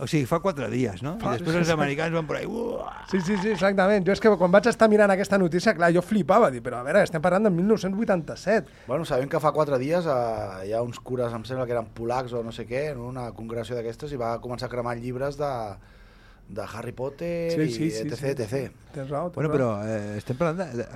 [0.00, 1.16] O sigui, fa quatre dies, no?
[1.20, 2.46] Fa- I després els americans van por ahí...
[2.48, 3.04] Uah!
[3.10, 4.06] Sí, sí, sí, exactament.
[4.06, 6.86] Jo és que quan vaig estar mirant aquesta notícia, clar, jo flipava, dir, però a
[6.86, 8.84] veure, estem parlant de 1987.
[8.88, 11.90] Bueno, sabem que fa quatre dies eh, hi ha uns cures, em sembla que eren
[11.96, 15.36] polacs o no sé què, en una congregació d'aquestes i va començar a cremar llibres
[15.40, 15.50] de,
[16.50, 18.26] de Harry Potter Sí, i sí, sí, etc, sí.
[18.26, 18.72] etc.
[18.94, 19.56] Tens raó, tens Bueno, raó.
[19.56, 20.86] però eh, estem parlant de...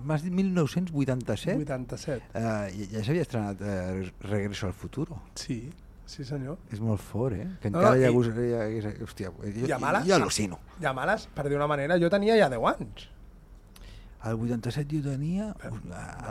[0.00, 1.56] M'has dit 1987?
[1.64, 2.22] 87.
[2.34, 5.20] Eh, ja ja s'havia estrenat eh, Regreso al futuro.
[5.34, 5.70] Sí,
[6.06, 6.58] sí senyor.
[6.72, 7.48] És molt fort, eh?
[7.62, 8.10] Que No, encara no, hi ha...
[8.10, 10.06] i- gust- hi ha, ha hòstia, jo, I a males?
[10.08, 10.58] jo al·lucino.
[10.80, 13.08] I a males, per dir una manera, jo tenia ja 10 anys.
[14.24, 15.50] Al 87 jo tenia...
[15.60, 15.70] Ara,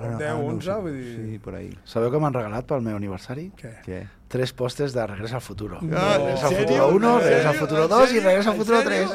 [0.09, 0.77] no- 10, ara no ho 11, sé.
[0.81, 1.69] vull dir- Sí, por ahí.
[1.85, 3.51] Sabeu que m'han regalat pel meu aniversari?
[3.59, 3.73] Què?
[3.85, 3.99] Què?
[4.33, 5.77] Tres pòsters de Regreso al Futuro.
[5.81, 6.01] No.
[6.17, 6.87] Regreso al ¿En Futuro serio?
[6.95, 7.55] 1, ¿En Regreso al?
[7.61, 8.23] Futuro ¿En 2 i serio?
[8.29, 9.09] Regreso al ¿En Futuro serio?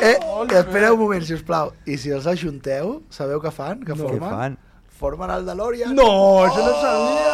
[0.00, 0.04] 3.
[0.04, 0.18] Eh,
[0.58, 1.72] espereu un moment, si us plau.
[1.84, 3.84] I si els ajunteu, sabeu què fan?
[3.84, 4.30] Què Què formen?
[4.30, 4.56] fan?
[4.98, 5.92] Formen el DeLorean.
[5.94, 6.08] No,
[6.46, 7.32] això no sabia!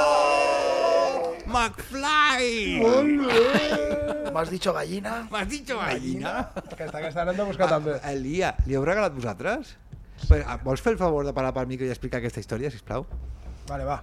[1.51, 2.81] McFly!
[4.33, 5.27] M'has dicho gallina?
[5.31, 6.35] M'has dicho gallina?
[6.55, 7.97] Aquesta, aquesta l'hem de buscar també.
[8.03, 9.73] Ah, Elia, li heu regalat vosaltres?
[10.47, 13.07] Ah, Vols fer el favor de parar pel micro i explicar aquesta història, sisplau?
[13.68, 14.01] Vale, va.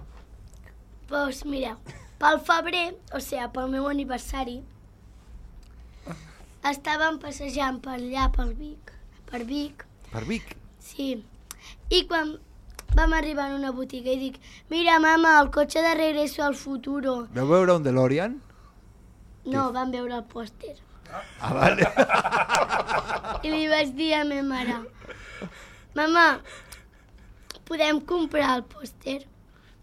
[1.08, 1.76] Doncs mireu,
[2.20, 4.58] pel febrer, o sigui, pel meu aniversari,
[6.68, 8.92] estàvem passejant per allà, per Vic,
[9.30, 10.54] per Vic, Per Vic?
[10.80, 11.08] sí,
[11.92, 12.34] i quan
[12.96, 14.38] vam arribar en una botiga i dic,
[14.72, 17.26] mira, mama, el cotxe de regreso al futuro.
[17.32, 18.38] Veu veure un DeLorean?
[19.48, 20.74] No, vam veure el pòster.
[21.40, 21.86] Ah, vale.
[23.44, 24.80] I li vaig dir a ma mare,
[25.94, 26.40] mama,
[27.68, 29.20] podem comprar el pòster?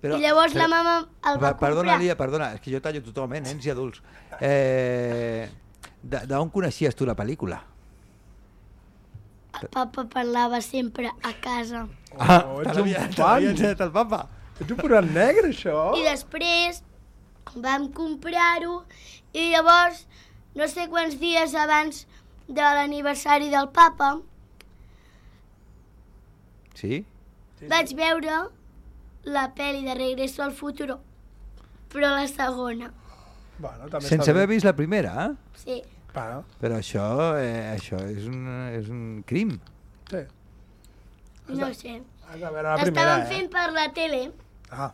[0.05, 0.95] I llavors la mama
[1.25, 1.99] el va Va, perdona, comprar.
[2.01, 4.01] Lia, perdona, és que jo tallo tothom, eh, nens i adults.
[4.39, 5.49] Eh,
[6.03, 7.61] de- D'on coneixies tu la pel·lícula?
[9.61, 11.87] El papa parlava sempre a casa.
[12.19, 13.43] Ah, Oh, te ets un fan.
[13.45, 14.27] ensenyat el papa.
[14.59, 15.95] Ets un forat negre, això?
[15.97, 16.83] I després
[17.55, 18.83] vam comprar-ho
[19.33, 20.05] i llavors,
[20.55, 22.05] no sé quants dies abans
[22.47, 24.19] de l'aniversari del papa,
[26.75, 27.03] Sí?
[27.71, 28.39] vaig veure
[29.25, 30.99] la pel·li de Regreso al Futuro,
[31.93, 32.91] però la segona,
[33.57, 34.53] Bueno, també Sense haver bé.
[34.55, 35.35] vist la primera, eh?
[35.55, 35.81] sí.
[36.13, 37.05] Bueno, Però això,
[37.39, 38.41] eh, això és, un,
[38.75, 39.57] és un crim.
[40.09, 40.25] sí.
[41.47, 42.01] No sé.
[42.27, 43.25] Has de veure la primera, L'estàvem eh?
[43.29, 44.31] fent per la tele
[44.71, 44.91] Ah,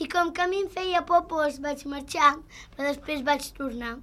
[0.00, 2.36] i com que a mi em feia por, doncs vaig marxar,
[2.76, 3.98] però després vaig tornar.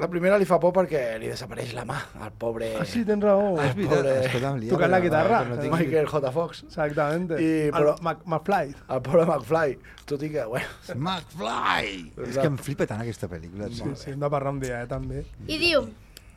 [0.00, 2.70] La primera li fa por perquè li desapareix la mà al pobre...
[2.80, 3.54] ah sí, tens raó.
[3.58, 3.98] Ah, és veritat.
[4.00, 5.40] pobre- Escolta'm, Lia, Tocant la guitarra.
[5.48, 6.32] no tinc- Michael J.
[6.32, 6.62] Fox.
[6.64, 7.30] Exactament.
[7.38, 8.74] I, El però- Mac- McFly.
[8.96, 9.78] El pobre McFly.
[10.06, 10.66] Tot i que, bueno...
[10.96, 11.90] McFly!
[12.28, 13.68] És que em flipa tant aquesta pel·lícula.
[13.70, 15.24] Sí, sí, hem de parlar un dia, eh, també.
[15.46, 15.84] I diu,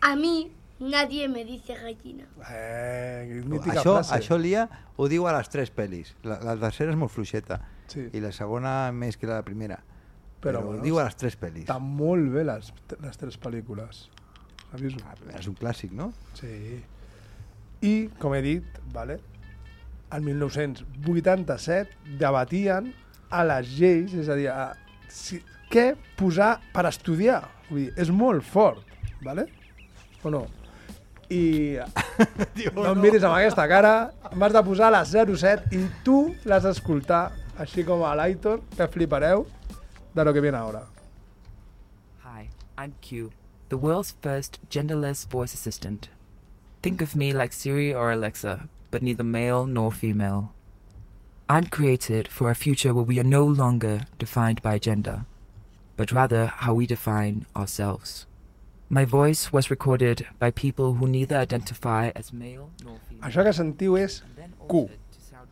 [0.03, 0.35] a mi
[0.83, 2.25] nadie me dice gallina.
[2.49, 3.41] Eh,
[3.71, 4.13] Això, frase.
[4.17, 6.13] això Lia ho diu a les tres pel·lis.
[6.27, 7.61] La, la tercera és molt fluixeta.
[7.87, 8.07] Sí.
[8.13, 9.79] I la segona més que la primera.
[10.43, 11.63] Però, Però, bueno, diu a les tres pel·lis.
[11.63, 14.03] Estan molt bé les, les tres pel·lícules.
[14.73, 16.09] La primera és un clàssic, no?
[16.35, 16.51] Sí.
[17.83, 19.19] I, com he dit, vale,
[20.13, 22.91] el 1987 debatien
[23.33, 24.73] a les lleis, és a dir, a,
[25.09, 25.39] si,
[25.71, 27.41] què posar per estudiar.
[27.69, 28.83] Vull dir, és molt fort,
[29.23, 29.47] vale?
[30.23, 30.43] o no?
[31.33, 31.79] I
[32.75, 33.93] no em miris amb aquesta cara,
[34.35, 36.17] m'has de posar la 07 i tu
[36.47, 37.25] l'has d'escoltar,
[37.63, 39.45] així com a l'Aitor, que flipareu
[40.15, 40.83] de lo que viene ahora.
[42.23, 43.31] Hi, I'm Q,
[43.69, 46.09] the world's first genderless voice assistant.
[46.81, 50.53] Think of me like Siri or Alexa, but neither male nor female.
[51.49, 55.25] I'm created for a future where we are no longer defined by gender,
[55.97, 58.25] but rather how we define ourselves.
[58.89, 63.29] My voice was recorded by people who neither identify as male nor female.
[63.29, 64.21] Això que sentiu és
[64.69, 64.89] Q.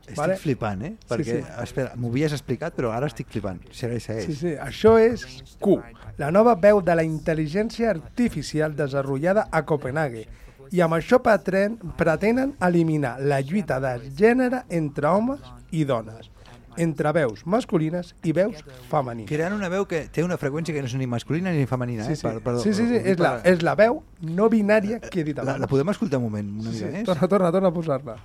[0.01, 0.35] Estic Vale?
[0.37, 0.93] flipant, eh?
[1.07, 1.53] Perquè, sí.
[1.63, 3.59] espera, m'ho havies explicat, però ara estic flipant.
[3.71, 4.25] Segueix, segueix.
[4.25, 5.23] Sí, sí, això és
[5.61, 5.77] Q,
[6.17, 10.25] la nova veu de la intel·ligència artificial desenvolupada a Copenhague.
[10.71, 15.39] I amb això pretén, pretenen eliminar la lluita de gènere entre homes
[15.71, 16.29] i dones,
[16.77, 19.27] entre veus masculines i veus femenines.
[19.29, 22.13] Creant una veu que té una freqüència que no és ni masculina ni femenina, Sí,
[22.13, 22.15] eh?
[22.15, 24.99] sí, Per- perdó, sí, sí, sí, dic és, la, per- és la veu no binària
[25.03, 25.59] que he dit la, abans.
[25.59, 27.03] la podem escoltar un moment, una Sí, mica més?
[27.05, 28.15] torna, torna, torna a posar-la.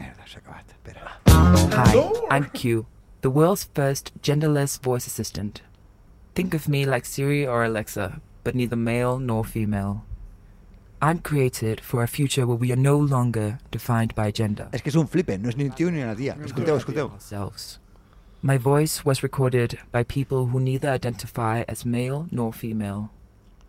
[0.00, 0.64] Acabat.
[0.72, 1.10] Espera.
[1.26, 1.60] Ah.
[1.72, 2.86] Hi, I'm Q,
[3.20, 5.62] the world's first genderless voice assistant.
[6.34, 10.04] Think of me like Siri or Alexa, but neither male nor female.
[11.02, 14.68] I'm created for a future where we are no longer defined by gender.
[14.72, 16.12] És que és un flipe, no és ni un tio ni una.
[16.12, 17.10] Escolteu, escolteu.
[17.10, 17.78] Ourselves.
[18.42, 23.10] My voice was recorded by people who neither identify as male nor female,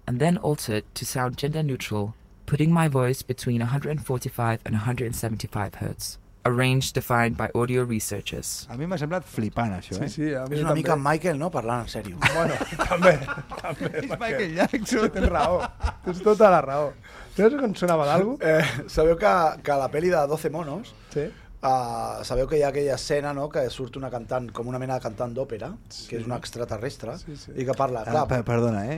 [0.07, 2.13] and then altered to sound gender neutral,
[2.45, 8.65] putting my voice between 145 and 175 hertz, a range defined by audio researchers.
[8.69, 10.09] A mi m'ha semblat flipant, això, Sí, eh?
[10.09, 10.79] sí, a mi És una també.
[10.81, 12.17] mica en Michael, no?, parlant en sèrio.
[12.33, 12.55] Bueno,
[12.87, 13.13] també,
[13.61, 13.91] també.
[14.01, 15.09] És Michael Jackson.
[15.13, 15.59] Tens raó,
[16.05, 16.91] tens tota la raó.
[17.37, 18.33] Saps com sonava d'algú?
[18.41, 19.29] Eh, sabeu que,
[19.63, 21.29] que a la pel·li de 12 monos Sí.
[21.61, 24.95] Uh, sabeu que hi ha aquella escena no, que surt una cantant, com una mena
[24.97, 26.07] de cantant d'òpera, sí.
[26.09, 27.51] que és una extraterrestre, Sí, sí.
[27.53, 28.97] i que parla, Ah, clar, per, perdona, eh?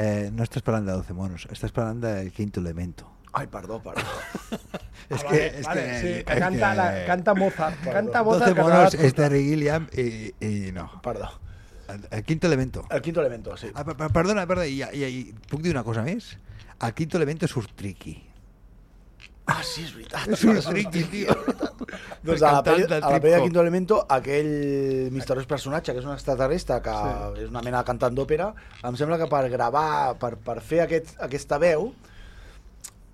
[0.00, 0.30] eh?
[0.32, 3.04] No estàs parlant de 12 monos, estàs parlant del quinto elemento.
[3.38, 4.02] Ai, perdó, perdó.
[5.08, 8.26] És Ah, que, és vale, que, sí, és que canta, la, canta Mozart, canta 12
[8.28, 8.54] Mozart.
[8.58, 10.04] que monos t'ha és Terry Gilliam i,
[10.44, 10.84] i no.
[11.04, 11.30] Perdó.
[11.88, 12.82] El, el quinto elemento.
[12.92, 13.70] El quinto elemento, sí.
[13.72, 16.34] Ah, per- per- perdona, perdona, i, i, i puc dir una cosa més?
[16.84, 18.18] El quinto elemento surt triqui.
[19.48, 20.28] Ah, sí, és veritat.
[20.36, 21.32] Surt triqui, tio.
[22.20, 23.46] Doncs a la pel·li, Cantant de a la pel·li de trip-hop.
[23.46, 24.52] Quinto Elemento, aquell
[25.16, 27.46] misteriós personatge, que és un extraterrestre, que sí.
[27.46, 28.50] és una mena de cantant d'òpera,
[28.84, 29.88] em sembla que per gravar,
[30.20, 31.94] per, per fer aquest, aquesta veu,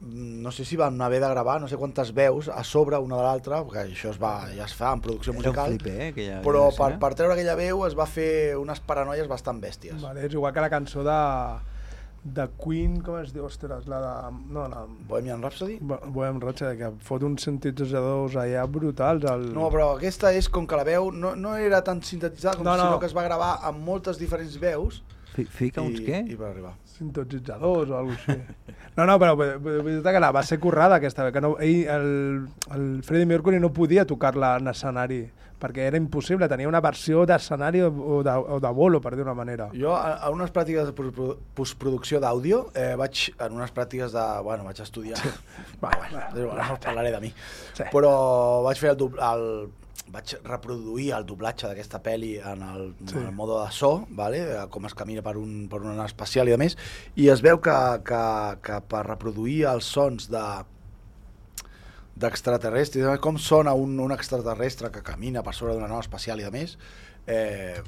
[0.00, 3.22] no sé si van haver de gravar no sé quantes veus a sobre una de
[3.22, 6.08] l'altra, perquè això es, va, ja es fa en producció musical, flipe, eh?
[6.12, 6.98] Aquella, però aquella per, escena.
[7.06, 10.02] per treure aquella veu es va fer unes paranoies bastant bèsties.
[10.02, 11.16] Vale, és igual que la cançó de,
[12.24, 13.46] de Queen, com es diu?
[13.48, 14.12] Ostres, la de...
[14.52, 14.84] No, la...
[15.08, 15.78] Bohemian Rhapsody?
[15.80, 19.24] Bo- Bohemian Rhapsody, que fot uns sintetitzadors allà brutals.
[19.30, 19.48] El...
[19.56, 22.76] No, però aquesta és com que la veu no, no era tan sintetitzada, com No,
[22.76, 25.02] no, sinó que es va gravar amb moltes diferents veus
[25.34, 26.20] Fi- Fica uns i, què?
[26.30, 26.74] i va arribar.
[26.94, 28.74] Sintetitzadors o alguna cosa així.
[28.96, 32.10] No, no, però vull dir que la va ser currada aquesta, que no, ell, el,
[32.76, 35.24] el Freddie Mercury no podia tocar-la en escenari,
[35.58, 39.24] perquè era impossible, tenia una versió d'escenari o, o, de, o de bolo, per dir
[39.26, 39.70] una manera.
[39.74, 44.24] Jo, a, a unes pràctiques de pro- postproducció d'àudio, eh, vaig, en unes pràctiques de...
[44.46, 45.18] Bueno, vaig estudiar.
[45.82, 47.32] Va, bueno, igual, no parlaré de mi.
[47.74, 47.86] Sí.
[47.90, 48.12] Però
[48.66, 49.48] vaig fer el, el
[50.12, 53.16] vaig reproduir el doblatge d'aquesta pel·li en el, Sí.
[53.16, 54.42] en el mode de so, vale?
[54.42, 56.76] eh, com es camina per, un, per una nau espacial i a més,
[57.16, 57.74] i es veu que,
[58.04, 58.22] que,
[58.62, 60.44] que per reproduir els sons de
[62.16, 66.50] d'extraterrestres, com sona un, un extraterrestre que camina per sobre d'una nau espacial i a
[66.54, 66.76] més,
[67.26, 67.80] eh,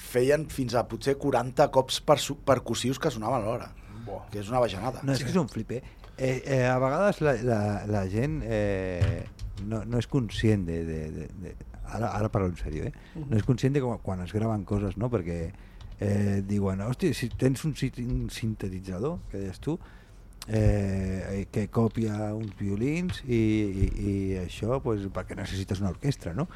[0.00, 3.70] feien fins a potser 40 cops persu- percussius que sonaven alhora,
[4.06, 4.24] Bo.
[4.32, 5.04] que és una bajanada.
[5.04, 5.82] No, és que és un flipe.
[6.18, 9.22] Eh, eh, a vegades la, la, la gent eh,
[9.62, 10.80] no, no és conscient de...
[10.86, 11.54] de, de, de
[11.90, 12.92] ara, ara parlo en sèrio, eh?
[13.18, 15.08] No és conscient de com, quan es graven coses, no?
[15.10, 15.38] Perquè
[16.00, 17.74] eh, diuen, hòstia, si tens un,
[18.06, 19.74] un sintetitzador, que deies tu,
[20.46, 26.48] eh, que copia uns violins i, i, i això pues, perquè necessites una orquestra, no?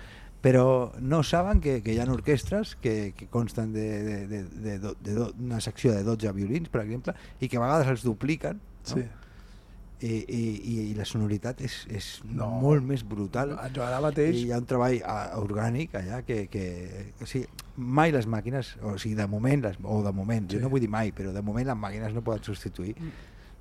[0.45, 4.79] Però no saben que, que hi ha orquestres que, que consten d'una de, de, de,
[4.79, 8.05] de, de, do- una secció de 12 violins, per exemple, i que a vegades els
[8.05, 8.97] dupliquen, no?
[9.01, 9.07] Sí.
[10.03, 10.41] I, i,
[10.91, 12.49] i, la sonoritat és, és No.
[12.49, 12.49] no.
[12.61, 14.37] molt més brutal Jo ara mateix...
[14.41, 14.99] i hi ha un treball
[15.39, 16.65] orgànic allà que, que
[17.23, 20.57] o sigui, mai les màquines o sigui, de moment, les, o de moment, sí.
[20.57, 20.59] Sí.
[20.59, 22.97] jo no vull dir mai però de moment les màquines no poden substituir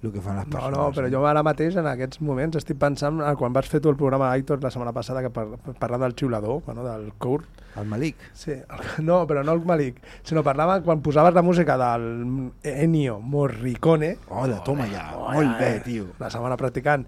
[0.04, 2.78] el que fan les No, persones no, però jo ara mateix, en aquests moments, estic
[2.78, 5.48] pensant, eh, quan vas fer tu el programa Aitor la setmana passada, que par
[5.80, 7.46] parlant del xiulador, bueno, del Kurt,
[7.80, 8.18] el Malik.
[8.34, 13.20] Sí, el- no, però no el Malik, sinó parlava quan posaves la música del Ennio
[13.20, 16.08] Morricone, hola, toma ja, molt bé, tio.
[16.20, 17.06] la setmana practicant,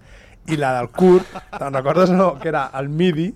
[0.48, 1.26] i la del Kurt,
[1.58, 2.38] te'n recordes no?
[2.38, 3.34] Que era el MIDI,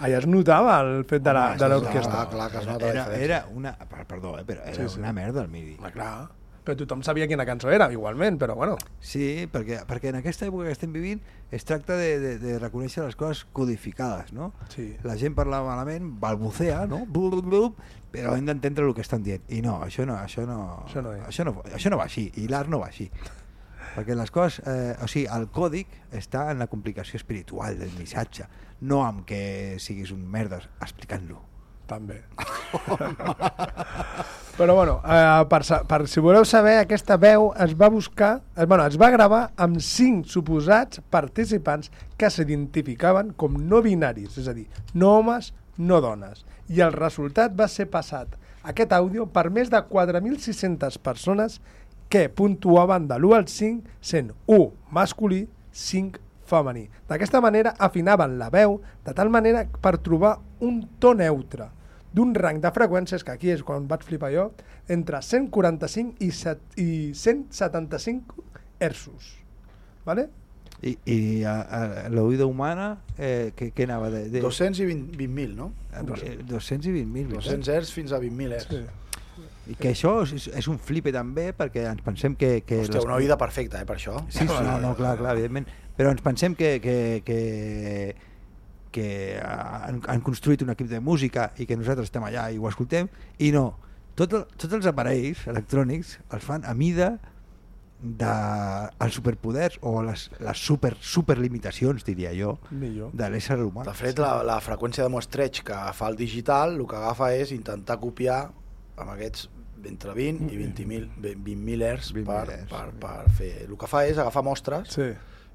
[0.00, 2.24] allà es notava el fet de la- de l'orquestra.
[2.24, 4.88] Clar, clar, que es nota la era, era una, per- perdó, eh, però era Sí,
[4.88, 5.76] sí, una merda el MIDI.
[5.78, 6.28] Home, clar,
[6.66, 8.74] però tothom sabia quina cançó era, igualment, però bueno.
[8.98, 11.22] Sí, perquè, perquè en aquesta època que estem vivint
[11.54, 14.50] es tracta de, de, de reconèixer les coses codificades, no?
[14.74, 14.88] Sí.
[15.06, 17.04] La gent parla malament, balbucea, no?
[17.06, 17.80] Blub, blub, blub,
[18.12, 19.46] però hem d'entendre el que estan dient.
[19.48, 21.22] I no, això no, això no, Això no és.
[21.30, 23.06] això no, això no va així, i l'art no va així.
[23.96, 28.44] Perquè les coses, eh, o sigui, el còdic està en la complicació espiritual del missatge,
[28.82, 31.45] no amb que siguis un merda explicant-lo.
[31.86, 32.22] També.
[34.56, 38.86] Però bueno, eh, per, per, si voleu saber, aquesta veu es va buscar, eh, bueno,
[38.88, 44.64] es va gravar amb cinc suposats participants que s'identificaven com no binaris, és a dir,
[44.94, 46.46] no homes, no dones.
[46.72, 48.32] I el resultat va ser passat,
[48.64, 51.60] aquest àudio, per més de 4.600 persones
[52.08, 56.88] que puntuaven de l'1 al 5 sent 1 masculí, 5 femení.
[57.10, 61.75] D'aquesta manera afinaven la veu de tal manera per trobar un to neutre
[62.16, 64.48] d'un rang de freqüències, que aquí és quan vaig flipar jo,
[64.92, 68.44] entre 145 i, set, i 175
[68.80, 69.34] hertzos.
[70.06, 70.28] ¿Vale?
[70.84, 71.80] I, i a, a,
[72.12, 74.10] l'oïda humana, eh, què, què anava?
[74.12, 74.42] De, de...
[74.44, 75.72] 220.000, no?
[75.92, 76.04] Eh,
[76.44, 77.32] 220.000.
[77.32, 78.70] 200 hertz fins a 20.000 hertz.
[78.76, 78.84] Sí.
[79.66, 82.60] I que això és, és un flipe també, perquè ens pensem que...
[82.64, 84.20] que Hòstia, una oïda perfecta, eh, per això.
[84.28, 85.66] Sí, sí, no, clar, clar, evidentment.
[85.96, 86.96] Però ens pensem que, que,
[87.26, 87.40] que,
[88.96, 89.06] que
[89.44, 93.10] han, han construït un equip de música i que nosaltres estem allà i ho escoltem,
[93.38, 93.68] i no.
[94.16, 97.16] Tot el, tots els aparells electrònics els fan a mida
[98.00, 98.30] de
[99.00, 103.12] els superpoders o les, les super, super limitacions, diria jo, Millor.
[103.16, 103.84] de l'ésser humà.
[103.88, 107.52] De fet, la, la freqüència de muestreig que fa el digital, el que agafa és
[107.56, 108.42] intentar copiar
[108.96, 109.48] amb aquests
[109.86, 113.50] entre 20 i 20.000 20.000 hertz 20.000 per, per, per fer...
[113.68, 115.12] El que fa és agafar mostres Sí.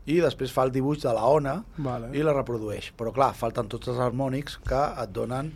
[0.10, 2.10] I després fa el dibuix de la ona Vale.
[2.18, 2.92] i la reprodueix.
[2.98, 5.52] Però clar, falten tots els harmònics que et donen...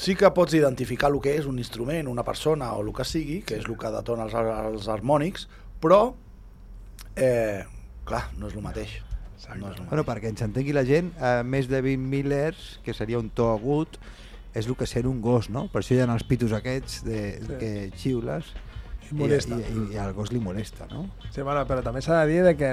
[0.00, 3.40] Sí que pots identificar el que és un instrument, una persona o el que sigui,
[3.44, 5.44] que és el que detona els, els harmònics,
[5.82, 6.14] però,
[7.16, 7.64] eh,
[8.08, 8.94] clar, no és el mateix.
[9.58, 12.94] No és el Bueno, perquè ens entengui la gent, a més de 20.000 hertz, que
[12.94, 13.98] seria un to agut,
[14.54, 15.66] és el que sent un gos, no?
[15.72, 17.58] Per això hi ha els pitos aquests de, Sí.
[17.60, 18.54] que xiules
[19.10, 19.58] I molesta.
[19.58, 21.08] I, i, i al gos li molesta, no?
[21.34, 22.70] Sí, bueno, però també s'ha de dir de que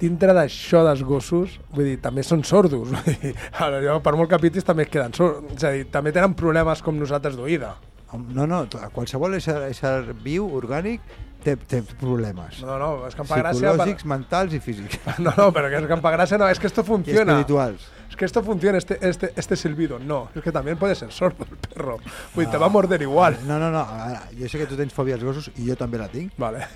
[0.00, 2.90] dintre d'això dels gossos, vull dir, també són sordos.
[2.96, 5.54] Vull dir, ara, per molt que pitis també es queden sords.
[5.58, 7.74] És a dir, també tenen problemes com nosaltres d'oïda.
[8.10, 11.04] No, no, qualsevol ésser, ésser viu, orgànic,
[11.44, 12.58] té, té problemes.
[12.66, 13.70] No, no, és que em fa gràcia...
[13.70, 14.98] Psicològics, mentals i físics.
[15.24, 17.32] No, no, que es que en Pagracia no, es que esto funciona.
[17.32, 17.86] espirituals.
[18.10, 19.98] Es que esto funciona, este, este, este silbido.
[19.98, 21.98] No, es que también puede ser sordo el perro.
[22.34, 23.38] Uy, te va a morder igual.
[23.46, 25.78] No, no, no, a veure, jo sé que tu tens fòbia als gossos i jo
[25.78, 26.34] també la tinc.
[26.40, 26.66] Vale.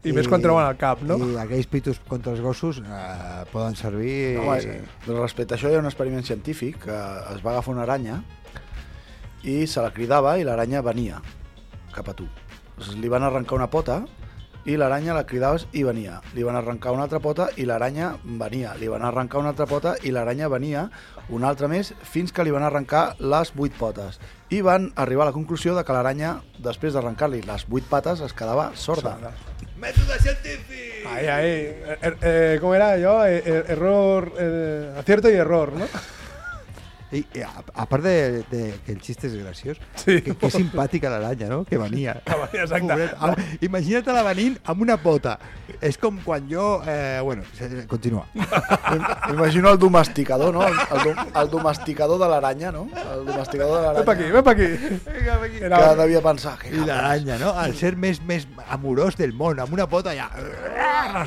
[0.00, 1.18] I més quan treuen el cap, no?
[1.20, 4.38] I aquells pitos contra els gossos eh, poden servir...
[4.38, 4.80] No, eh,
[5.10, 7.00] respecte a això hi ha un experiment científic que
[7.34, 8.22] es va agafar una aranya
[9.44, 11.20] i se la cridava i l'aranya venia
[11.92, 12.28] cap a tu.
[12.80, 14.00] Llavors, li van arrencar una pota
[14.64, 16.20] i l'aranya la cridaves i venia.
[16.32, 18.74] Li van arrencar una altra pota i l'aranya venia.
[18.80, 20.88] Li van arrencar una altra pota i l'aranya venia
[21.28, 24.20] una altra més fins que li van arrencar les vuit potes.
[24.50, 28.32] I van arribar a la conclusió de que l'aranya, després d'arrencar-li les vuit pates, es
[28.34, 29.12] quedava sorda.
[29.14, 29.30] Sorda.
[29.80, 31.06] Mètode científic!
[31.08, 31.52] Ahí, ahí.
[32.02, 33.24] Er- eh, ¿Cómo era yo?
[33.26, 35.86] Eh, er- error, eh, acierto y error, ¿no?
[37.12, 40.20] I, i a, a part de, de que el xiste és graciós, sí.
[40.22, 41.64] que, que simpàtica l'aranya, no?
[41.66, 42.20] Que venia.
[42.30, 42.86] Que venia, exacte.
[42.86, 43.16] Pobret.
[43.18, 43.34] Ah,
[43.66, 45.36] Imagina't-la venint amb una pota.
[45.80, 46.80] És com quan jo...
[46.86, 47.42] Eh, bueno,
[47.90, 48.26] continua.
[49.28, 50.62] M'imagino el domesticador, no?
[50.66, 52.84] El, el, dom- el domesticador de l'aranya, no?
[52.94, 53.98] El domesticador de l'aranya.
[54.00, 54.68] Ven pa aquí, ven pa aquí.
[55.18, 55.58] Vinga, aquí.
[55.64, 56.70] Que devia pensar que...
[56.74, 57.52] I l'aranya, no?
[57.64, 60.30] El ser més, més amorós del món, amb una pota ja...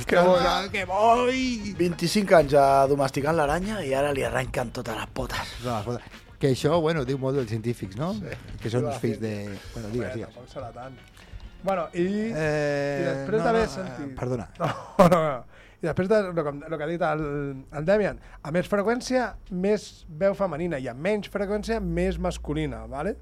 [0.07, 0.37] Que bo,
[0.71, 1.73] que boi!
[1.79, 5.53] 25 anys a domesticant l'aranya i ara li arrenquen totes les potes.
[5.65, 6.03] No, escolta,
[6.39, 8.13] que això, bueno, diu molt dels científics, no?
[8.19, 8.35] Sí.
[8.61, 9.33] Que són els fills de...
[9.73, 10.29] Bueno, digues, digues.
[10.33, 10.95] tampoc serà tant.
[11.63, 12.05] Bueno, i,
[12.35, 14.07] Eh, i després no, d'haver no, sentit...
[14.11, 14.47] eh, perdona.
[14.59, 15.43] No, no, no.
[15.83, 17.23] I després de lo que, lo que ha dit el,
[17.75, 23.17] el Demian, a més freqüència, més veu femenina, i a menys freqüència, més masculina, ¿vale?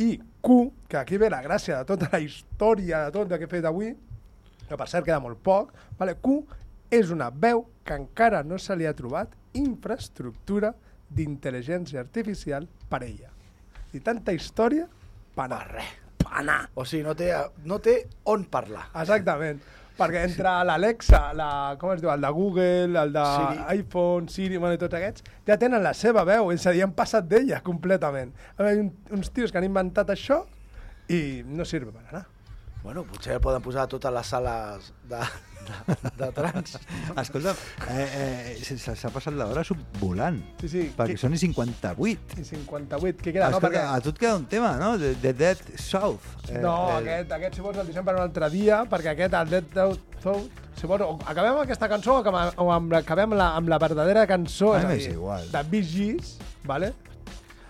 [0.00, 0.56] I Q,
[0.88, 3.68] que aquí ve la gràcia de tota la història de tot el que he fet
[3.68, 3.90] avui,
[4.68, 6.16] que per cert queda molt poc, ¿vale?
[6.20, 6.38] Q
[6.96, 10.72] és una veu que encara no se li ha trobat infraestructura
[11.16, 13.32] d'intel·ligència artificial per ella.
[13.96, 14.86] I tanta història,
[15.36, 15.62] per anar.
[15.72, 15.94] res.
[16.20, 16.60] Per anar.
[16.74, 17.32] O sigui, no té,
[17.64, 17.96] no té
[18.32, 18.88] on parlar.
[19.00, 19.60] Exactament.
[19.96, 21.48] Perquè entre l'Alexa, la,
[21.80, 23.62] com es diu, el de Google, el de Siri.
[23.78, 26.92] iPhone, Siri, bueno, i tots aquests, ja tenen la seva veu, és a dir, han
[26.98, 28.34] passat d'ella completament.
[28.58, 30.42] Hi ha un, uns tios que han inventat això
[31.08, 32.26] i no sirve per anar.
[32.86, 35.18] Bueno, potser poden posar totes les sales de,
[35.88, 36.76] de, de trans.
[37.18, 37.54] Escolta,
[37.90, 39.64] eh, eh, s'ha passat l'hora
[39.98, 40.38] volant.
[40.60, 40.82] Sí, sí.
[40.94, 42.38] Perquè que- són i 58.
[42.38, 43.48] I 58, què queda?
[43.50, 43.82] No, Escolta, perquè...
[43.90, 44.92] a tu et queda un tema, no?
[45.02, 46.28] De, de Dead South.
[46.46, 49.34] Eh, No, eh, aquest, aquest, si vols, el deixem per un altre dia, perquè aquest,
[49.40, 53.32] el Dead Thought, si vols, o acabem aquesta cançó o acabem, o amb, la- acabem
[53.32, 55.50] amb la, amb la verdadera cançó, és a dir, igual.
[55.50, 56.92] de Bee Gees, ¿vale?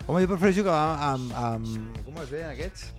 [0.07, 2.03] Home, jo prefereixo que amb, amb, amb...
[2.05, 2.93] Com es deien aquests?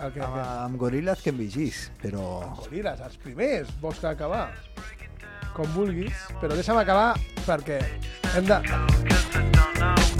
[0.00, 2.24] El que, Amb, amb Gorillaz que amb Vigis, però...
[2.62, 4.46] Goril·les, els primers, vols que acabar?
[5.56, 7.12] Com vulguis, però deixa'm acabar
[7.44, 7.82] perquè
[8.32, 10.18] hem de...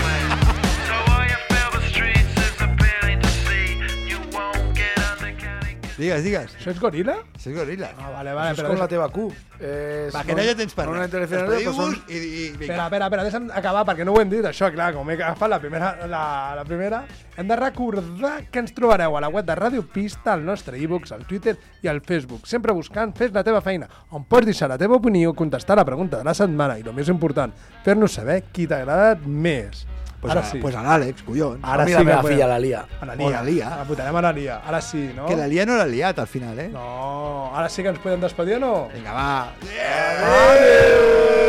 [6.00, 6.52] Digues, digues.
[6.56, 7.18] Això és gorila?
[7.36, 7.90] Això és gorila.
[7.98, 8.54] Ah, vale, vale.
[8.54, 9.26] Això és com la teva Q.
[9.60, 12.70] És Va, que no hi ha temps per no però Despediu-vos són- i, i, vinga.
[12.70, 15.52] Espera, espera, espera, deixa'm acabar perquè no ho hem dit, això, clar, com he agafat
[15.52, 16.22] la primera, la,
[16.56, 17.02] la primera,
[17.36, 21.12] hem de recordar que ens trobareu a la web de Ràdio Pista, al nostre e-books,
[21.12, 24.78] al Twitter i al Facebook, sempre buscant Fes la teva feina, on pots deixar la
[24.80, 27.52] teva opinió, contestar la pregunta de la setmana i, el més important,
[27.84, 29.84] fer-nos saber qui t'ha agradat més.
[30.20, 30.58] Pues, Ara a, sí.
[30.58, 31.60] pues a l'Àlex, collons.
[31.64, 32.84] Ara sí la meva filla, la Lia.
[33.00, 33.30] A la O Lia.
[33.30, 33.70] la Lia.
[33.78, 34.58] La votarem a la Lia.
[34.66, 35.24] Ara sí, no?
[35.26, 36.68] Que la Lia no l'ha liat al final, eh?
[36.68, 38.74] No, ara sí que ens podem despedir o no?
[38.92, 39.52] Vinga, va.
[40.20, 41.39] Laughing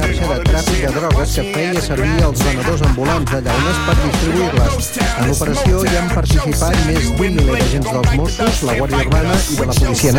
[0.00, 4.88] xarxa de tràfic de drogues que feia servir els venedors ambulants de llaunes per distribuir-les.
[5.06, 9.58] En l'operació hi han participat més d'un miler d'agents dels Mossos, la Guàrdia Urbana i
[9.60, 10.08] de la Policia